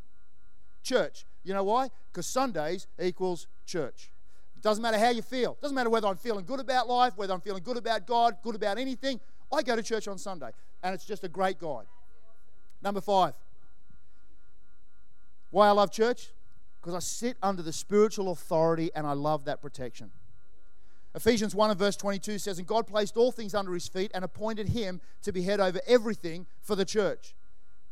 Church. 0.82 1.24
You 1.44 1.54
know 1.54 1.64
why? 1.64 1.90
Because 2.10 2.26
Sundays 2.26 2.88
equals 3.00 3.46
church. 3.64 4.10
It 4.56 4.62
doesn't 4.62 4.82
matter 4.82 4.98
how 4.98 5.10
you 5.10 5.22
feel. 5.22 5.52
It 5.52 5.62
doesn't 5.62 5.74
matter 5.74 5.88
whether 5.88 6.08
I'm 6.08 6.16
feeling 6.16 6.44
good 6.44 6.58
about 6.58 6.88
life, 6.88 7.12
whether 7.16 7.32
I'm 7.32 7.40
feeling 7.40 7.62
good 7.62 7.76
about 7.76 8.06
God, 8.06 8.36
good 8.42 8.56
about 8.56 8.76
anything. 8.76 9.20
I 9.52 9.62
go 9.62 9.76
to 9.76 9.82
church 9.82 10.08
on 10.08 10.18
Sunday, 10.18 10.50
and 10.82 10.94
it's 10.94 11.04
just 11.04 11.22
a 11.22 11.28
great 11.28 11.60
guide. 11.60 11.86
Number 12.82 13.00
five. 13.00 13.34
Why 15.50 15.68
I 15.68 15.70
love 15.70 15.92
church? 15.92 16.30
Because 16.80 16.94
I 16.94 16.98
sit 16.98 17.36
under 17.42 17.62
the 17.62 17.72
spiritual 17.72 18.30
authority 18.30 18.90
and 18.94 19.06
I 19.06 19.12
love 19.12 19.44
that 19.46 19.62
protection. 19.62 20.10
Ephesians 21.14 21.54
1 21.54 21.70
and 21.70 21.78
verse 21.78 21.96
22 21.96 22.38
says, 22.38 22.58
And 22.58 22.66
God 22.66 22.86
placed 22.86 23.16
all 23.16 23.32
things 23.32 23.54
under 23.54 23.72
his 23.72 23.88
feet 23.88 24.10
and 24.14 24.24
appointed 24.24 24.68
him 24.68 25.00
to 25.22 25.32
be 25.32 25.42
head 25.42 25.60
over 25.60 25.80
everything 25.86 26.46
for 26.60 26.76
the 26.76 26.84
church. 26.84 27.34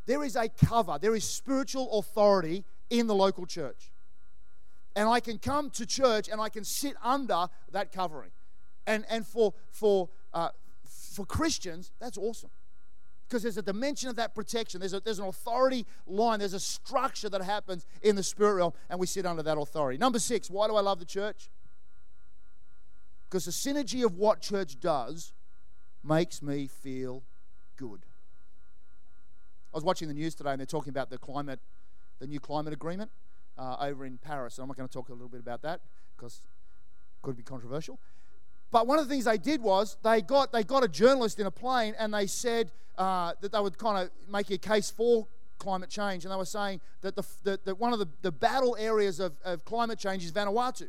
There 0.07 0.23
is 0.23 0.37
a 0.37 0.49
cover, 0.49 0.99
there 1.01 1.15
is 1.15 1.29
spiritual 1.29 1.99
authority 1.99 2.65
in 2.91 3.07
the 3.07 3.15
local 3.15 3.47
church. 3.47 3.91
And 4.95 5.09
I 5.09 5.21
can 5.21 5.39
come 5.39 5.71
to 5.71 5.85
church 5.85 6.29
and 6.29 6.41
I 6.41 6.49
can 6.49 6.65
sit 6.65 6.95
under 7.03 7.49
that 7.73 7.93
covering. 7.93 8.31
And, 8.87 9.05
and 9.11 9.27
for, 9.27 9.53
for, 9.71 10.09
uh, 10.33 10.51
for 11.15 11.27
Christians, 11.27 11.93
that's 12.01 12.17
awesome. 12.17 12.51
Because 13.29 13.43
there's 13.43 13.59
a 13.59 13.63
dimension 13.63 14.09
of 14.09 14.17
that 14.17 14.35
protection. 14.35 14.79
There's, 14.79 14.93
a, 14.93 15.01
there's 15.01 15.19
an 15.19 15.27
authority 15.27 15.85
line. 16.07 16.39
There's 16.39 16.55
a 16.55 16.61
structure 16.61 17.29
that 17.29 17.43
happens 17.43 17.85
in 18.01 18.15
the 18.15 18.23
spirit 18.23 18.55
realm, 18.55 18.73
and 18.89 19.01
we 19.01 19.07
sit 19.09 19.27
under 19.27 19.43
that 19.43 19.59
authority. 19.59 19.99
Number 19.99 20.21
six, 20.21 20.49
why 20.49 20.69
do 20.69 20.77
I 20.77 20.81
love 20.81 21.01
the 21.01 21.05
church? 21.05 21.51
Because 23.37 23.45
the 23.45 23.71
synergy 23.71 24.03
of 24.03 24.17
what 24.17 24.41
church 24.41 24.81
does 24.81 25.35
makes 26.03 26.41
me 26.41 26.69
feel 26.69 27.23
good. 27.77 28.01
I 29.75 29.77
was 29.77 29.85
watching 29.85 30.09
the 30.09 30.15
news 30.15 30.35
today 30.35 30.53
and 30.53 30.59
they're 30.59 30.65
talking 30.65 30.89
about 30.89 31.11
the 31.11 31.19
climate, 31.19 31.61
the 32.19 32.27
new 32.27 32.41
climate 32.41 32.73
agreement 32.73 33.11
uh, 33.59 33.77
over 33.79 34.07
in 34.07 34.17
Paris. 34.17 34.57
And 34.57 34.63
I'm 34.63 34.69
not 34.69 34.79
going 34.79 34.89
to 34.89 34.93
talk 34.95 35.11
a 35.11 35.13
little 35.13 35.29
bit 35.29 35.41
about 35.41 35.61
that 35.61 35.83
because 36.17 36.37
it 36.37 37.21
could 37.21 37.37
be 37.37 37.43
controversial. 37.43 37.99
But 38.71 38.87
one 38.87 38.99
of 38.99 39.07
the 39.07 39.13
things 39.13 39.27
they 39.27 39.37
did 39.37 39.61
was 39.61 39.99
they 40.03 40.23
got, 40.23 40.51
they 40.51 40.65
got 40.65 40.83
a 40.83 40.89
journalist 40.89 41.39
in 41.39 41.45
a 41.45 41.51
plane 41.51 41.95
and 41.99 42.15
they 42.15 42.27
said 42.27 42.73
uh, 42.97 43.35
that 43.43 43.53
they 43.53 43.61
would 43.61 43.77
kind 43.77 44.03
of 44.03 44.11
make 44.33 44.51
a 44.51 44.57
case 44.57 44.91
for 44.91 45.27
climate 45.59 45.91
change. 45.91 46.25
And 46.25 46.33
they 46.33 46.39
were 46.39 46.47
saying 46.47 46.81
that, 47.03 47.15
the, 47.15 47.25
that, 47.45 47.67
that 47.67 47.79
one 47.79 47.93
of 47.93 47.99
the, 47.99 48.09
the 48.23 48.33
battle 48.33 48.79
areas 48.81 49.21
of, 49.21 49.35
of 49.45 49.67
climate 49.67 49.99
change 49.99 50.25
is 50.25 50.33
Vanuatu 50.33 50.87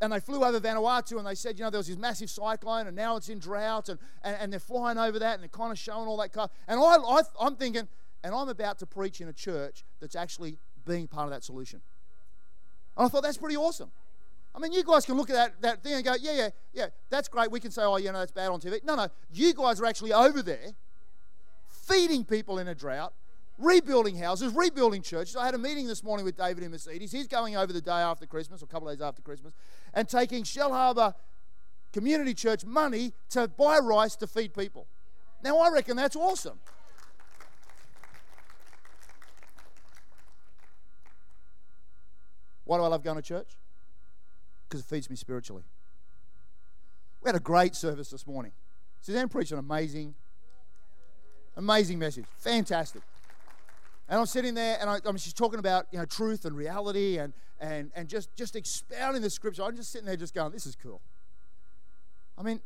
and 0.00 0.12
they 0.12 0.20
flew 0.20 0.44
over 0.44 0.60
Vanuatu 0.60 1.18
and 1.18 1.26
they 1.26 1.34
said, 1.34 1.58
you 1.58 1.64
know, 1.64 1.70
there 1.70 1.78
was 1.78 1.86
this 1.88 1.96
massive 1.96 2.28
cyclone 2.28 2.86
and 2.86 2.96
now 2.96 3.16
it's 3.16 3.28
in 3.28 3.38
drought 3.38 3.88
and, 3.88 3.98
and, 4.22 4.36
and 4.38 4.52
they're 4.52 4.60
flying 4.60 4.98
over 4.98 5.18
that 5.18 5.34
and 5.34 5.42
they're 5.42 5.48
kind 5.48 5.72
of 5.72 5.78
showing 5.78 6.06
all 6.06 6.18
that 6.18 6.32
kind 6.32 6.50
And 6.68 6.78
I, 6.78 6.96
I, 6.96 7.22
I'm 7.40 7.56
thinking, 7.56 7.88
and 8.22 8.34
I'm 8.34 8.48
about 8.48 8.78
to 8.80 8.86
preach 8.86 9.20
in 9.20 9.28
a 9.28 9.32
church 9.32 9.84
that's 10.00 10.16
actually 10.16 10.58
being 10.84 11.08
part 11.08 11.24
of 11.24 11.30
that 11.30 11.44
solution. 11.44 11.80
And 12.96 13.06
I 13.06 13.08
thought 13.08 13.22
that's 13.22 13.38
pretty 13.38 13.56
awesome. 13.56 13.90
I 14.54 14.58
mean, 14.58 14.72
you 14.72 14.82
guys 14.84 15.04
can 15.04 15.16
look 15.16 15.30
at 15.30 15.34
that, 15.34 15.62
that 15.62 15.82
thing 15.82 15.94
and 15.94 16.04
go, 16.04 16.14
yeah, 16.20 16.32
yeah, 16.32 16.48
yeah, 16.72 16.86
that's 17.10 17.28
great. 17.28 17.50
We 17.50 17.60
can 17.60 17.70
say, 17.70 17.82
oh, 17.82 17.96
you 17.96 18.10
know, 18.12 18.20
that's 18.20 18.32
bad 18.32 18.48
on 18.48 18.60
TV. 18.60 18.82
No, 18.84 18.96
no, 18.96 19.08
you 19.30 19.52
guys 19.52 19.80
are 19.80 19.86
actually 19.86 20.12
over 20.12 20.42
there 20.42 20.72
feeding 21.68 22.24
people 22.24 22.58
in 22.58 22.68
a 22.68 22.74
drought 22.74 23.12
rebuilding 23.58 24.16
houses, 24.16 24.52
rebuilding 24.52 25.02
churches. 25.02 25.36
I 25.36 25.44
had 25.44 25.54
a 25.54 25.58
meeting 25.58 25.86
this 25.86 26.02
morning 26.02 26.24
with 26.24 26.36
David 26.36 26.62
in 26.62 26.70
Mercedes. 26.70 27.12
He's 27.12 27.26
going 27.26 27.56
over 27.56 27.72
the 27.72 27.80
day 27.80 27.90
after 27.90 28.26
Christmas, 28.26 28.62
or 28.62 28.66
a 28.66 28.68
couple 28.68 28.88
of 28.88 28.96
days 28.96 29.02
after 29.02 29.22
Christmas, 29.22 29.54
and 29.94 30.08
taking 30.08 30.44
Shellharbour 30.44 31.14
Community 31.92 32.34
Church 32.34 32.64
money 32.64 33.12
to 33.30 33.48
buy 33.48 33.78
rice 33.78 34.16
to 34.16 34.26
feed 34.26 34.54
people. 34.54 34.86
Now, 35.42 35.58
I 35.58 35.70
reckon 35.70 35.96
that's 35.96 36.16
awesome. 36.16 36.58
Why 42.64 42.78
do 42.78 42.82
I 42.82 42.88
love 42.88 43.04
going 43.04 43.16
to 43.16 43.22
church? 43.22 43.48
Because 44.68 44.80
it 44.80 44.86
feeds 44.86 45.08
me 45.08 45.16
spiritually. 45.16 45.62
We 47.22 47.28
had 47.28 47.36
a 47.36 47.40
great 47.40 47.76
service 47.76 48.10
this 48.10 48.26
morning. 48.26 48.52
Suzanne 49.00 49.28
preached 49.28 49.52
an 49.52 49.58
amazing, 49.58 50.14
amazing 51.56 51.98
message. 51.98 52.24
Fantastic. 52.38 53.02
And 54.08 54.20
I'm 54.20 54.26
sitting 54.26 54.54
there 54.54 54.78
and 54.80 54.88
I, 54.88 55.00
mean, 55.04 55.16
she's 55.16 55.32
talking 55.32 55.58
about 55.58 55.86
you 55.90 55.98
know 55.98 56.04
truth 56.04 56.44
and 56.44 56.56
reality 56.56 57.18
and, 57.18 57.32
and, 57.60 57.90
and 57.96 58.08
just, 58.08 58.34
just 58.36 58.54
expounding 58.54 59.22
the 59.22 59.30
scripture. 59.30 59.62
I'm 59.64 59.76
just 59.76 59.90
sitting 59.90 60.06
there 60.06 60.16
just 60.16 60.34
going, 60.34 60.52
this 60.52 60.66
is 60.66 60.76
cool. 60.76 61.00
I 62.38 62.42
mean, 62.42 62.60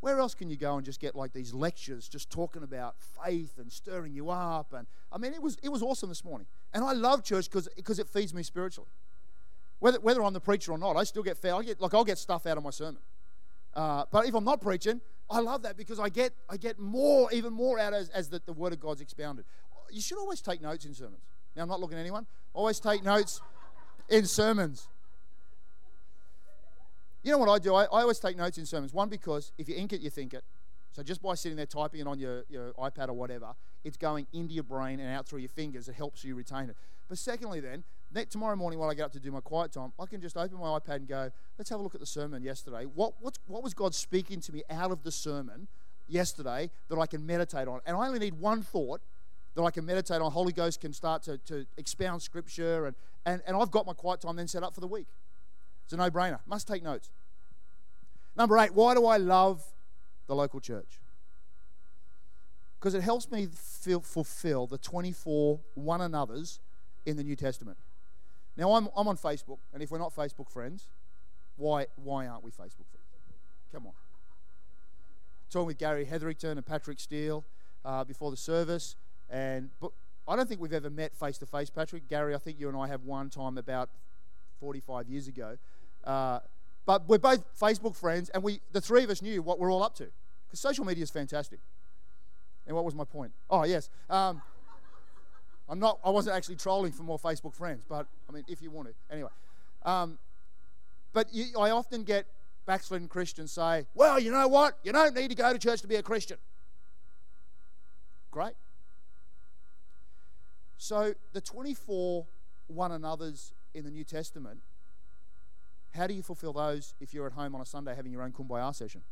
where 0.00 0.18
else 0.18 0.34
can 0.34 0.48
you 0.48 0.56
go 0.56 0.76
and 0.76 0.84
just 0.84 0.98
get 0.98 1.14
like 1.14 1.32
these 1.32 1.52
lectures 1.52 2.08
just 2.08 2.30
talking 2.30 2.62
about 2.62 2.94
faith 3.22 3.58
and 3.58 3.70
stirring 3.70 4.14
you 4.14 4.30
up? 4.30 4.72
And 4.72 4.86
I 5.12 5.18
mean, 5.18 5.34
it 5.34 5.42
was, 5.42 5.58
it 5.62 5.68
was 5.68 5.82
awesome 5.82 6.08
this 6.08 6.24
morning. 6.24 6.46
And 6.72 6.84
I 6.84 6.92
love 6.92 7.22
church 7.22 7.50
because 7.50 7.98
it 7.98 8.08
feeds 8.08 8.32
me 8.32 8.42
spiritually. 8.42 8.88
Whether, 9.78 10.00
whether 10.00 10.22
I'm 10.22 10.32
the 10.32 10.40
preacher 10.40 10.72
or 10.72 10.78
not, 10.78 10.96
I 10.96 11.04
still 11.04 11.22
get 11.22 11.36
fed. 11.36 11.52
I 11.52 11.62
get, 11.62 11.80
like, 11.80 11.94
I'll 11.94 12.04
get 12.04 12.18
stuff 12.18 12.46
out 12.46 12.56
of 12.56 12.64
my 12.64 12.70
sermon. 12.70 13.00
Uh, 13.74 14.04
but 14.10 14.26
if 14.26 14.34
I'm 14.34 14.44
not 14.44 14.60
preaching, 14.60 15.00
I 15.30 15.40
love 15.40 15.62
that 15.62 15.76
because 15.76 15.98
I 15.98 16.08
get, 16.08 16.32
I 16.48 16.56
get 16.56 16.78
more, 16.78 17.32
even 17.32 17.52
more 17.52 17.78
out 17.78 17.94
as, 17.94 18.08
as 18.10 18.28
the, 18.28 18.42
the 18.44 18.52
Word 18.52 18.72
of 18.72 18.80
God's 18.80 19.00
expounded 19.00 19.44
you 19.92 20.00
should 20.00 20.18
always 20.18 20.40
take 20.40 20.60
notes 20.60 20.84
in 20.84 20.94
sermons. 20.94 21.22
Now, 21.56 21.62
I'm 21.62 21.68
not 21.68 21.80
looking 21.80 21.98
at 21.98 22.00
anyone. 22.00 22.26
Always 22.52 22.80
take 22.80 23.02
notes 23.04 23.40
in 24.08 24.24
sermons. 24.26 24.88
You 27.22 27.32
know 27.32 27.38
what 27.38 27.48
I 27.48 27.58
do? 27.58 27.74
I, 27.74 27.84
I 27.84 28.02
always 28.02 28.18
take 28.18 28.36
notes 28.36 28.58
in 28.58 28.66
sermons. 28.66 28.94
One, 28.94 29.08
because 29.08 29.52
if 29.58 29.68
you 29.68 29.76
ink 29.76 29.92
it, 29.92 30.00
you 30.00 30.10
think 30.10 30.32
it. 30.32 30.42
So 30.92 31.02
just 31.02 31.22
by 31.22 31.34
sitting 31.34 31.56
there 31.56 31.66
typing 31.66 32.00
it 32.00 32.06
on 32.06 32.18
your, 32.18 32.44
your 32.48 32.72
iPad 32.72 33.08
or 33.08 33.12
whatever, 33.12 33.54
it's 33.84 33.96
going 33.96 34.26
into 34.32 34.54
your 34.54 34.64
brain 34.64 35.00
and 35.00 35.14
out 35.14 35.26
through 35.26 35.40
your 35.40 35.48
fingers. 35.48 35.88
It 35.88 35.94
helps 35.94 36.24
you 36.24 36.34
retain 36.34 36.70
it. 36.70 36.76
But 37.08 37.18
secondly, 37.18 37.60
then, 37.60 37.84
tomorrow 38.28 38.56
morning 38.56 38.78
while 38.78 38.90
I 38.90 38.94
get 38.94 39.04
up 39.04 39.12
to 39.12 39.20
do 39.20 39.30
my 39.30 39.40
quiet 39.40 39.72
time, 39.72 39.92
I 40.00 40.06
can 40.06 40.20
just 40.20 40.36
open 40.36 40.58
my 40.58 40.78
iPad 40.78 40.96
and 40.96 41.08
go, 41.08 41.30
let's 41.58 41.70
have 41.70 41.80
a 41.80 41.82
look 41.82 41.94
at 41.94 42.00
the 42.00 42.06
sermon 42.06 42.42
yesterday. 42.42 42.84
What, 42.84 43.14
what's, 43.20 43.38
what 43.46 43.62
was 43.62 43.74
God 43.74 43.94
speaking 43.94 44.40
to 44.40 44.52
me 44.52 44.62
out 44.70 44.90
of 44.90 45.02
the 45.02 45.12
sermon 45.12 45.68
yesterday 46.08 46.70
that 46.88 46.98
I 46.98 47.06
can 47.06 47.24
meditate 47.24 47.68
on? 47.68 47.80
And 47.86 47.96
I 47.96 48.06
only 48.06 48.18
need 48.18 48.34
one 48.34 48.62
thought 48.62 49.00
that 49.54 49.62
I 49.62 49.70
can 49.70 49.84
meditate 49.84 50.20
on. 50.20 50.30
Holy 50.32 50.52
Ghost 50.52 50.80
can 50.80 50.92
start 50.92 51.22
to, 51.24 51.38
to 51.38 51.66
expound 51.76 52.22
scripture, 52.22 52.86
and, 52.86 52.96
and, 53.26 53.42
and 53.46 53.56
I've 53.56 53.70
got 53.70 53.86
my 53.86 53.92
quiet 53.92 54.20
time 54.20 54.36
then 54.36 54.48
set 54.48 54.62
up 54.62 54.74
for 54.74 54.80
the 54.80 54.86
week. 54.86 55.06
It's 55.84 55.92
a 55.92 55.96
no 55.96 56.10
brainer. 56.10 56.38
Must 56.46 56.68
take 56.68 56.82
notes. 56.82 57.10
Number 58.36 58.58
eight, 58.58 58.74
why 58.74 58.94
do 58.94 59.06
I 59.06 59.16
love 59.16 59.64
the 60.26 60.34
local 60.34 60.60
church? 60.60 61.00
Because 62.78 62.94
it 62.94 63.02
helps 63.02 63.30
me 63.30 63.48
feel, 63.52 64.00
fulfill 64.00 64.66
the 64.66 64.78
24 64.78 65.60
one 65.74 66.00
another's 66.00 66.60
in 67.04 67.16
the 67.16 67.24
New 67.24 67.36
Testament. 67.36 67.76
Now, 68.56 68.72
I'm, 68.72 68.88
I'm 68.96 69.08
on 69.08 69.16
Facebook, 69.16 69.58
and 69.74 69.82
if 69.82 69.90
we're 69.90 69.98
not 69.98 70.14
Facebook 70.14 70.48
friends, 70.48 70.84
why, 71.56 71.86
why 71.96 72.26
aren't 72.26 72.44
we 72.44 72.50
Facebook 72.50 72.88
friends? 72.90 73.06
Come 73.72 73.86
on. 73.86 73.92
Talking 75.50 75.66
with 75.66 75.78
Gary 75.78 76.04
Hetherington 76.04 76.56
and 76.56 76.64
Patrick 76.64 77.00
Steele 77.00 77.44
uh, 77.84 78.04
before 78.04 78.30
the 78.30 78.36
service. 78.36 78.96
And 79.30 79.70
but 79.80 79.92
I 80.26 80.36
don't 80.36 80.48
think 80.48 80.60
we've 80.60 80.72
ever 80.72 80.90
met 80.90 81.14
face 81.14 81.38
to 81.38 81.46
face, 81.46 81.70
Patrick. 81.70 82.08
Gary, 82.08 82.34
I 82.34 82.38
think 82.38 82.58
you 82.60 82.68
and 82.68 82.76
I 82.76 82.88
have 82.88 83.04
one 83.04 83.30
time 83.30 83.58
about 83.58 83.90
45 84.60 85.08
years 85.08 85.28
ago. 85.28 85.56
Uh, 86.04 86.40
but 86.86 87.08
we're 87.08 87.18
both 87.18 87.44
Facebook 87.58 87.96
friends, 87.96 88.30
and 88.30 88.42
we 88.42 88.60
the 88.72 88.80
three 88.80 89.04
of 89.04 89.10
us 89.10 89.22
knew 89.22 89.42
what 89.42 89.58
we're 89.58 89.72
all 89.72 89.82
up 89.82 89.94
to 89.96 90.08
because 90.46 90.60
social 90.60 90.84
media 90.84 91.02
is 91.02 91.10
fantastic. 91.10 91.60
And 92.66 92.74
what 92.74 92.84
was 92.84 92.94
my 92.94 93.04
point? 93.04 93.32
Oh 93.48 93.64
yes, 93.64 93.90
um, 94.08 94.42
I'm 95.68 95.78
not. 95.78 95.98
I 96.04 96.10
wasn't 96.10 96.36
actually 96.36 96.56
trolling 96.56 96.92
for 96.92 97.02
more 97.02 97.18
Facebook 97.18 97.54
friends, 97.54 97.82
but 97.88 98.06
I 98.28 98.32
mean, 98.32 98.44
if 98.48 98.60
you 98.62 98.70
want 98.70 98.88
to, 98.88 98.94
anyway. 99.12 99.30
Um, 99.84 100.18
but 101.12 101.32
you, 101.32 101.58
I 101.58 101.70
often 101.70 102.02
get 102.02 102.26
backslidden 102.66 103.08
Christians 103.08 103.52
say, 103.52 103.86
"Well, 103.94 104.18
you 104.18 104.30
know 104.30 104.48
what? 104.48 104.78
You 104.82 104.92
don't 104.92 105.14
need 105.14 105.28
to 105.28 105.36
go 105.36 105.52
to 105.52 105.58
church 105.58 105.80
to 105.82 105.88
be 105.88 105.96
a 105.96 106.02
Christian." 106.02 106.38
Great. 108.30 108.54
So, 110.82 111.12
the 111.34 111.42
24 111.42 112.24
one 112.68 112.90
another's 112.90 113.52
in 113.74 113.84
the 113.84 113.90
New 113.90 114.02
Testament, 114.02 114.60
how 115.94 116.06
do 116.06 116.14
you 116.14 116.22
fulfill 116.22 116.54
those 116.54 116.94
if 117.02 117.12
you're 117.12 117.26
at 117.26 117.34
home 117.34 117.54
on 117.54 117.60
a 117.60 117.66
Sunday 117.66 117.94
having 117.94 118.10
your 118.10 118.22
own 118.22 118.32
kumbaya 118.32 118.74
session? 118.74 119.02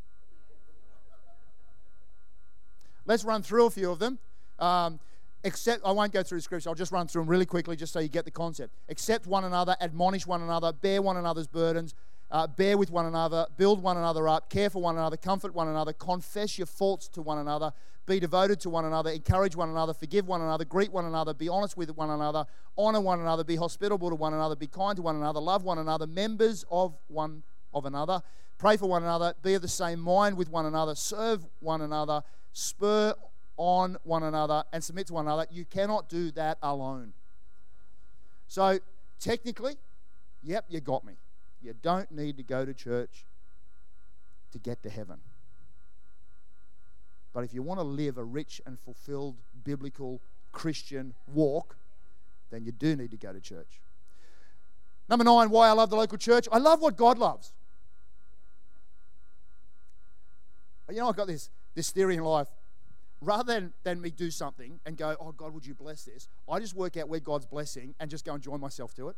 Let's 3.04 3.22
run 3.22 3.42
through 3.42 3.66
a 3.66 3.70
few 3.70 3.90
of 3.90 3.98
them. 3.98 4.18
Um, 4.58 4.98
Except, 5.44 5.84
I 5.84 5.92
won't 5.92 6.12
go 6.12 6.22
through 6.22 6.38
the 6.38 6.42
scripture, 6.42 6.70
I'll 6.70 6.74
just 6.74 6.90
run 6.90 7.06
through 7.06 7.22
them 7.22 7.28
really 7.28 7.46
quickly 7.46 7.76
just 7.76 7.92
so 7.92 8.00
you 8.00 8.08
get 8.08 8.24
the 8.24 8.30
concept. 8.30 8.72
Accept 8.88 9.26
one 9.26 9.44
another, 9.44 9.76
admonish 9.78 10.26
one 10.26 10.42
another, 10.42 10.72
bear 10.72 11.00
one 11.00 11.16
another's 11.16 11.46
burdens, 11.46 11.94
uh, 12.30 12.46
bear 12.46 12.76
with 12.76 12.90
one 12.90 13.06
another, 13.06 13.46
build 13.56 13.82
one 13.82 13.96
another 13.96 14.28
up, 14.28 14.50
care 14.50 14.68
for 14.68 14.82
one 14.82 14.96
another, 14.96 15.16
comfort 15.16 15.54
one 15.54 15.68
another, 15.68 15.92
confess 15.92 16.58
your 16.58 16.66
faults 16.66 17.08
to 17.08 17.22
one 17.22 17.38
another, 17.38 17.72
be 18.06 18.20
devoted 18.20 18.60
to 18.60 18.70
one 18.70 18.84
another, 18.84 19.10
encourage 19.10 19.56
one 19.56 19.70
another, 19.70 19.94
forgive 19.94 20.26
one 20.26 20.40
another, 20.40 20.64
greet 20.64 20.92
one 20.92 21.04
another, 21.04 21.32
be 21.32 21.48
honest 21.48 21.76
with 21.76 21.90
one 21.96 22.10
another, 22.10 22.44
honor 22.76 23.00
one 23.00 23.20
another, 23.20 23.44
be 23.44 23.56
hospitable 23.56 24.10
to 24.10 24.14
one 24.14 24.34
another, 24.34 24.56
be 24.56 24.66
kind 24.66 24.96
to 24.96 25.02
one 25.02 25.16
another, 25.16 25.40
love 25.40 25.62
one 25.62 25.78
another, 25.78 26.06
members 26.06 26.64
of 26.70 26.94
one 27.08 27.42
of 27.72 27.84
another, 27.84 28.22
pray 28.58 28.76
for 28.76 28.88
one 28.88 29.02
another, 29.02 29.34
be 29.42 29.54
of 29.54 29.62
the 29.62 29.68
same 29.68 30.00
mind 30.00 30.36
with 30.36 30.50
one 30.50 30.66
another, 30.66 30.94
serve 30.94 31.46
one 31.60 31.80
another, 31.80 32.22
spur 32.52 33.14
on 33.56 33.96
one 34.04 34.22
another 34.22 34.64
and 34.72 34.82
submit 34.82 35.06
to 35.08 35.14
one 35.14 35.26
another. 35.26 35.46
You 35.50 35.64
cannot 35.64 36.08
do 36.08 36.30
that 36.32 36.58
alone. 36.62 37.12
So, 38.46 38.78
technically, 39.20 39.76
yep, 40.42 40.64
you 40.68 40.80
got 40.80 41.04
me. 41.04 41.14
You 41.62 41.74
don't 41.82 42.10
need 42.10 42.36
to 42.36 42.42
go 42.42 42.64
to 42.64 42.72
church 42.72 43.24
to 44.52 44.58
get 44.58 44.82
to 44.82 44.90
heaven. 44.90 45.18
But 47.32 47.44
if 47.44 47.52
you 47.52 47.62
want 47.62 47.80
to 47.80 47.84
live 47.84 48.18
a 48.18 48.24
rich 48.24 48.60
and 48.66 48.78
fulfilled 48.78 49.36
biblical 49.64 50.20
Christian 50.52 51.14
walk, 51.32 51.76
then 52.50 52.64
you 52.64 52.72
do 52.72 52.96
need 52.96 53.10
to 53.10 53.16
go 53.16 53.32
to 53.32 53.40
church. 53.40 53.80
Number 55.08 55.24
nine, 55.24 55.50
why 55.50 55.68
I 55.68 55.72
love 55.72 55.90
the 55.90 55.96
local 55.96 56.18
church. 56.18 56.48
I 56.50 56.58
love 56.58 56.80
what 56.80 56.96
God 56.96 57.18
loves. 57.18 57.52
You 60.90 60.96
know, 60.96 61.08
I've 61.08 61.16
got 61.16 61.26
this, 61.26 61.50
this 61.74 61.90
theory 61.90 62.16
in 62.16 62.24
life 62.24 62.48
rather 63.20 63.52
than, 63.52 63.72
than 63.82 64.00
me 64.00 64.10
do 64.10 64.30
something 64.30 64.80
and 64.86 64.96
go, 64.96 65.16
oh, 65.20 65.32
God, 65.32 65.52
would 65.52 65.66
you 65.66 65.74
bless 65.74 66.04
this? 66.04 66.28
I 66.48 66.60
just 66.60 66.74
work 66.74 66.96
out 66.96 67.08
where 67.08 67.20
God's 67.20 67.46
blessing 67.46 67.94
and 68.00 68.10
just 68.10 68.24
go 68.24 68.34
and 68.34 68.42
join 68.42 68.60
myself 68.60 68.94
to 68.94 69.08
it. 69.08 69.16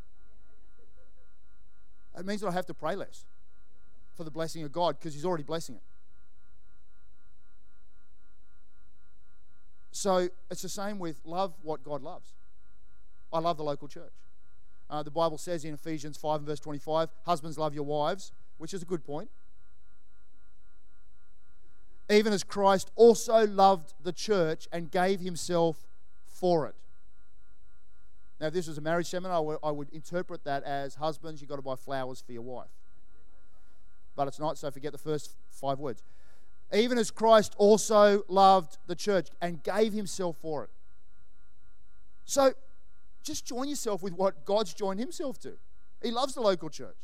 It 2.18 2.26
means 2.26 2.40
that 2.40 2.48
I 2.48 2.52
have 2.52 2.66
to 2.66 2.74
pray 2.74 2.96
less 2.96 3.24
for 4.16 4.24
the 4.24 4.30
blessing 4.30 4.62
of 4.62 4.72
God 4.72 4.98
because 4.98 5.14
He's 5.14 5.24
already 5.24 5.44
blessing 5.44 5.76
it. 5.76 5.82
So 9.92 10.28
it's 10.50 10.62
the 10.62 10.68
same 10.68 10.98
with 10.98 11.20
love 11.24 11.54
what 11.62 11.82
God 11.84 12.02
loves. 12.02 12.32
I 13.32 13.38
love 13.38 13.56
the 13.56 13.64
local 13.64 13.88
church. 13.88 14.12
Uh, 14.88 15.02
the 15.02 15.10
Bible 15.10 15.38
says 15.38 15.64
in 15.64 15.74
Ephesians 15.74 16.16
5 16.16 16.38
and 16.38 16.46
verse 16.46 16.58
25, 16.60 17.10
husbands 17.24 17.58
love 17.58 17.74
your 17.74 17.84
wives, 17.84 18.32
which 18.58 18.74
is 18.74 18.82
a 18.82 18.86
good 18.86 19.04
point 19.04 19.30
even 22.10 22.32
as 22.32 22.42
Christ 22.42 22.90
also 22.96 23.46
loved 23.46 23.94
the 24.02 24.12
church 24.12 24.68
and 24.72 24.90
gave 24.90 25.20
himself 25.20 25.86
for 26.26 26.66
it. 26.66 26.74
Now, 28.40 28.46
if 28.46 28.54
this 28.54 28.66
was 28.66 28.78
a 28.78 28.80
marriage 28.80 29.06
seminar, 29.06 29.58
I 29.62 29.70
would 29.70 29.90
interpret 29.90 30.44
that 30.44 30.64
as 30.64 30.94
husbands, 30.94 31.42
you've 31.42 31.50
got 31.50 31.56
to 31.56 31.62
buy 31.62 31.76
flowers 31.76 32.22
for 32.24 32.32
your 32.32 32.42
wife. 32.42 32.70
But 34.16 34.28
it's 34.28 34.38
not, 34.38 34.56
so 34.56 34.70
forget 34.70 34.92
the 34.92 34.98
first 34.98 35.36
five 35.50 35.78
words. 35.78 36.02
Even 36.72 36.96
as 36.96 37.10
Christ 37.10 37.54
also 37.58 38.24
loved 38.28 38.78
the 38.86 38.94
church 38.94 39.28
and 39.42 39.62
gave 39.62 39.92
himself 39.92 40.36
for 40.40 40.64
it. 40.64 40.70
So 42.24 42.54
just 43.22 43.44
join 43.44 43.68
yourself 43.68 44.02
with 44.02 44.14
what 44.14 44.46
God's 44.46 44.72
joined 44.72 45.00
himself 45.00 45.38
to. 45.40 45.52
He 46.02 46.10
loves 46.10 46.34
the 46.34 46.40
local 46.40 46.70
church. 46.70 46.96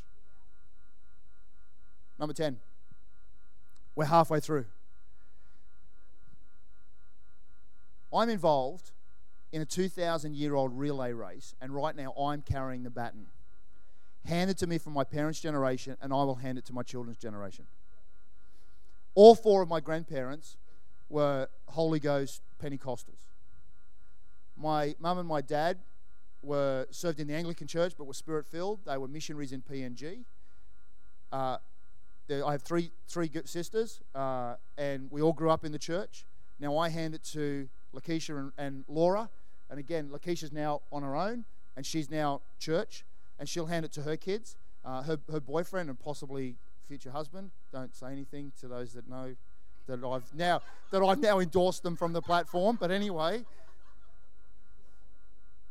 Number 2.19 2.33
10. 2.33 2.59
We're 3.95 4.07
halfway 4.07 4.40
through. 4.40 4.64
I'm 8.12 8.31
involved 8.31 8.93
in 9.56 9.62
a 9.62 9.64
2,000 9.64 10.36
year 10.36 10.54
old 10.54 10.78
relay 10.78 11.14
race, 11.14 11.54
and 11.62 11.75
right 11.75 11.97
now 11.97 12.12
I'm 12.12 12.42
carrying 12.42 12.82
the 12.82 12.90
baton. 12.90 13.25
Handed 14.26 14.58
to 14.58 14.66
me 14.66 14.76
from 14.76 14.92
my 14.92 15.02
parents' 15.02 15.40
generation, 15.40 15.97
and 16.02 16.12
I 16.12 16.16
will 16.16 16.34
hand 16.34 16.58
it 16.58 16.66
to 16.66 16.75
my 16.75 16.82
children's 16.82 17.16
generation. 17.16 17.64
All 19.14 19.34
four 19.34 19.62
of 19.62 19.69
my 19.71 19.80
grandparents 19.80 20.58
were 21.08 21.49
Holy 21.69 21.99
Ghost 21.99 22.42
Pentecostals. 22.62 23.30
My 24.58 24.95
mum 25.00 25.21
and 25.21 25.26
my 25.26 25.40
dad 25.40 25.78
were 26.42 26.86
served 26.90 27.19
in 27.19 27.26
the 27.26 27.34
Anglican 27.34 27.66
Church, 27.66 27.95
but 27.97 28.04
were 28.04 28.12
spirit 28.12 28.45
filled. 28.47 28.80
They 28.84 28.99
were 28.99 29.08
missionaries 29.08 29.52
in 29.52 29.62
PNG. 29.62 30.25
Uh, 31.32 31.56
I 32.28 32.52
have 32.52 32.62
three 32.62 32.90
three 33.08 33.30
sisters, 33.47 34.02
uh, 34.14 34.56
and 34.76 35.10
we 35.10 35.23
all 35.23 35.32
grew 35.32 35.49
up 35.49 35.64
in 35.64 35.73
the 35.73 35.78
church. 35.78 36.26
Now 36.60 36.76
I 36.76 36.90
hand 36.90 37.14
it 37.14 37.25
to 37.32 37.71
Lakeisha 37.95 38.38
and, 38.38 38.52
and 38.58 38.84
Laura. 38.86 39.30
And 39.71 39.79
again, 39.79 40.11
Lakeisha's 40.11 40.52
now 40.52 40.83
on 40.93 41.02
her 41.02 41.17
own, 41.17 41.45
and 41.76 41.85
she's 41.85 42.11
now 42.11 42.41
church, 42.59 43.05
and 43.39 43.49
she'll 43.49 43.67
hand 43.67 43.85
it 43.85 43.93
to 43.93 44.02
her 44.02 44.17
kids, 44.17 44.57
uh, 44.85 45.02
her, 45.02 45.19
her 45.31 45.41
boyfriend, 45.41 45.89
and 45.89 45.99
possibly 45.99 46.57
future 46.87 47.11
husband. 47.11 47.50
Don't 47.73 47.95
say 47.95 48.13
anything 48.13 48.52
to 48.61 48.69
those 48.69 48.93
that 48.93 49.09
know 49.09 49.35
that 49.87 50.05
I've 50.05 50.35
now 50.35 50.63
that 50.91 51.02
I've 51.02 51.21
now 51.21 51.39
endorsed 51.39 51.83
them 51.83 51.97
from 51.97 52.13
the 52.13 52.23
platform. 52.23 52.76
But 52.81 52.91
anyway, 52.91 53.45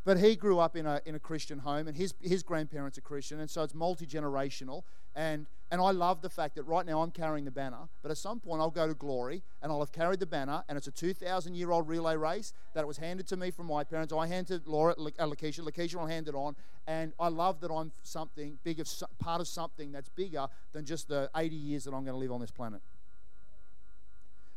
but 0.06 0.20
he 0.20 0.36
grew 0.36 0.60
up 0.60 0.76
in 0.76 0.86
a, 0.86 1.02
in 1.06 1.16
a 1.16 1.20
Christian 1.20 1.60
home, 1.60 1.88
and 1.88 1.98
his, 1.98 2.14
his 2.22 2.44
grandparents 2.44 2.98
are 2.98 3.02
Christian, 3.02 3.40
and 3.40 3.50
so 3.50 3.64
it's 3.64 3.74
multi 3.74 4.06
generational. 4.06 4.84
And, 5.15 5.45
and 5.71 5.82
I 5.82 5.91
love 5.91 6.21
the 6.21 6.30
fact 6.30 6.56
that 6.56 6.63
right 6.63 6.86
now 6.86 7.01
I'm 7.01 7.12
carrying 7.12 7.45
the 7.45 7.51
banner, 7.51 7.88
but 8.01 8.12
at 8.12 8.17
some 8.17 8.39
point 8.39 8.62
I'll 8.62 8.69
go 8.69 8.88
to 8.88 8.93
glory 8.93 9.43
and 9.62 9.71
I'll 9.71 9.80
have 9.80 9.91
carried 9.91 10.19
the 10.19 10.25
banner, 10.25 10.63
and 10.67 10.78
it's 10.78 10.88
a 10.88 10.91
2,000 10.91 11.56
year 11.56 11.71
old 11.71 11.88
relay 11.88 12.17
race 12.17 12.54
that 12.73 12.86
was 12.86 12.97
handed 12.97 13.28
to 13.28 13.38
me 13.38 13.51
from 13.51 13.67
my 13.67 13.84
parents. 13.84 14.13
I 14.13 14.28
handed 14.28 14.67
Laura, 14.67 14.93
uh, 14.93 15.25
Lakeisha, 15.25 15.62
Lakeisha 15.62 15.95
will 15.95 16.08
hand 16.08 16.28
it 16.28 16.36
on, 16.36 16.56
and 16.86 17.13
I 17.19 17.30
love 17.30 17.62
that 17.62 17.71
I'm 17.71 17.91
something 18.04 18.60
big 18.63 18.80
of 18.80 18.89
part 19.19 19.39
of 19.39 19.47
something 19.47 19.91
that's 19.91 20.10
bigger 20.10 20.47
than 20.73 20.86
just 20.86 21.08
the 21.08 21.30
80 21.36 21.56
years 21.56 21.84
that 21.86 21.93
I'm 21.93 22.04
going 22.04 22.13
to 22.13 22.19
live 22.19 22.32
on 22.32 22.41
this 22.41 22.51
planet. 22.51 22.82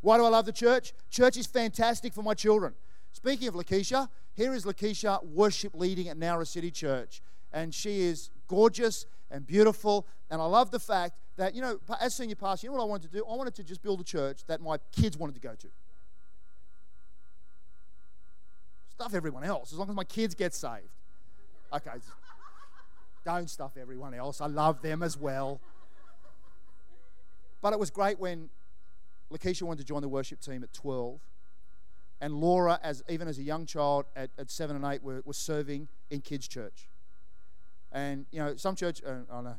Why 0.00 0.16
do 0.16 0.24
I 0.24 0.28
love 0.28 0.46
the 0.46 0.52
church? 0.52 0.92
Church 1.10 1.36
is 1.36 1.46
fantastic 1.46 2.12
for 2.12 2.22
my 2.22 2.34
children. 2.34 2.74
Speaking 3.12 3.48
of 3.48 3.54
Lakeisha, 3.54 4.08
here 4.34 4.54
is 4.54 4.64
Lakeisha 4.64 5.24
worship 5.24 5.72
leading 5.74 6.08
at 6.08 6.18
Nowra 6.18 6.46
City 6.46 6.70
Church. 6.70 7.20
And 7.52 7.74
she 7.74 8.02
is 8.02 8.30
gorgeous 8.46 9.06
and 9.30 9.46
beautiful. 9.46 10.06
And 10.30 10.40
I 10.40 10.44
love 10.44 10.70
the 10.70 10.78
fact 10.78 11.14
that, 11.36 11.54
you 11.54 11.62
know, 11.62 11.78
as 12.00 12.14
senior 12.14 12.34
pastor, 12.34 12.66
you 12.66 12.70
know 12.70 12.78
what 12.78 12.84
I 12.84 12.88
wanted 12.88 13.10
to 13.10 13.18
do? 13.18 13.24
I 13.24 13.36
wanted 13.36 13.54
to 13.56 13.64
just 13.64 13.82
build 13.82 14.00
a 14.00 14.04
church 14.04 14.44
that 14.46 14.60
my 14.60 14.78
kids 14.92 15.16
wanted 15.16 15.34
to 15.34 15.40
go 15.40 15.54
to. 15.54 15.68
Stuff 18.90 19.14
everyone 19.14 19.44
else, 19.44 19.72
as 19.72 19.78
long 19.78 19.88
as 19.88 19.94
my 19.94 20.04
kids 20.04 20.34
get 20.34 20.54
saved. 20.54 20.88
Okay, 21.72 21.90
don't 23.24 23.48
stuff 23.48 23.76
everyone 23.80 24.14
else. 24.14 24.40
I 24.40 24.46
love 24.46 24.82
them 24.82 25.02
as 25.02 25.16
well. 25.16 25.60
But 27.60 27.72
it 27.72 27.78
was 27.78 27.90
great 27.90 28.18
when 28.18 28.48
Lakeisha 29.32 29.62
wanted 29.62 29.80
to 29.80 29.84
join 29.84 30.02
the 30.02 30.08
worship 30.08 30.40
team 30.40 30.62
at 30.62 30.72
12 30.72 31.20
and 32.20 32.34
Laura, 32.34 32.80
as 32.82 33.02
even 33.08 33.28
as 33.28 33.38
a 33.38 33.42
young 33.42 33.64
child 33.66 34.06
at, 34.16 34.30
at 34.38 34.50
seven 34.50 34.76
and 34.76 34.84
eight, 34.84 35.02
were, 35.02 35.22
were 35.24 35.32
serving 35.32 35.88
in 36.10 36.20
kids' 36.20 36.48
church. 36.48 36.88
And 37.92 38.26
you 38.30 38.38
know, 38.38 38.56
some 38.56 38.76
church, 38.76 39.02
uh, 39.04 39.32
I 39.32 39.40
know. 39.40 39.56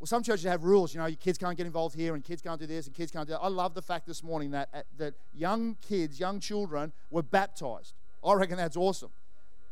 Well, 0.00 0.06
some 0.06 0.22
churches 0.22 0.44
have 0.44 0.64
rules. 0.64 0.92
You 0.92 1.00
know, 1.00 1.06
your 1.06 1.16
kids 1.16 1.38
can't 1.38 1.56
get 1.56 1.66
involved 1.66 1.94
here, 1.96 2.14
and 2.14 2.22
kids 2.22 2.42
can't 2.42 2.60
do 2.60 2.66
this, 2.66 2.86
and 2.86 2.94
kids 2.94 3.10
can't 3.10 3.26
do 3.26 3.32
that. 3.32 3.40
I 3.40 3.48
love 3.48 3.74
the 3.74 3.82
fact 3.82 4.06
this 4.06 4.22
morning 4.22 4.50
that 4.50 4.68
uh, 4.74 4.82
that 4.98 5.14
young 5.34 5.76
kids, 5.80 6.18
young 6.18 6.40
children, 6.40 6.92
were 7.10 7.22
baptized. 7.22 7.94
I 8.24 8.34
reckon 8.34 8.56
that's 8.56 8.76
awesome, 8.76 9.10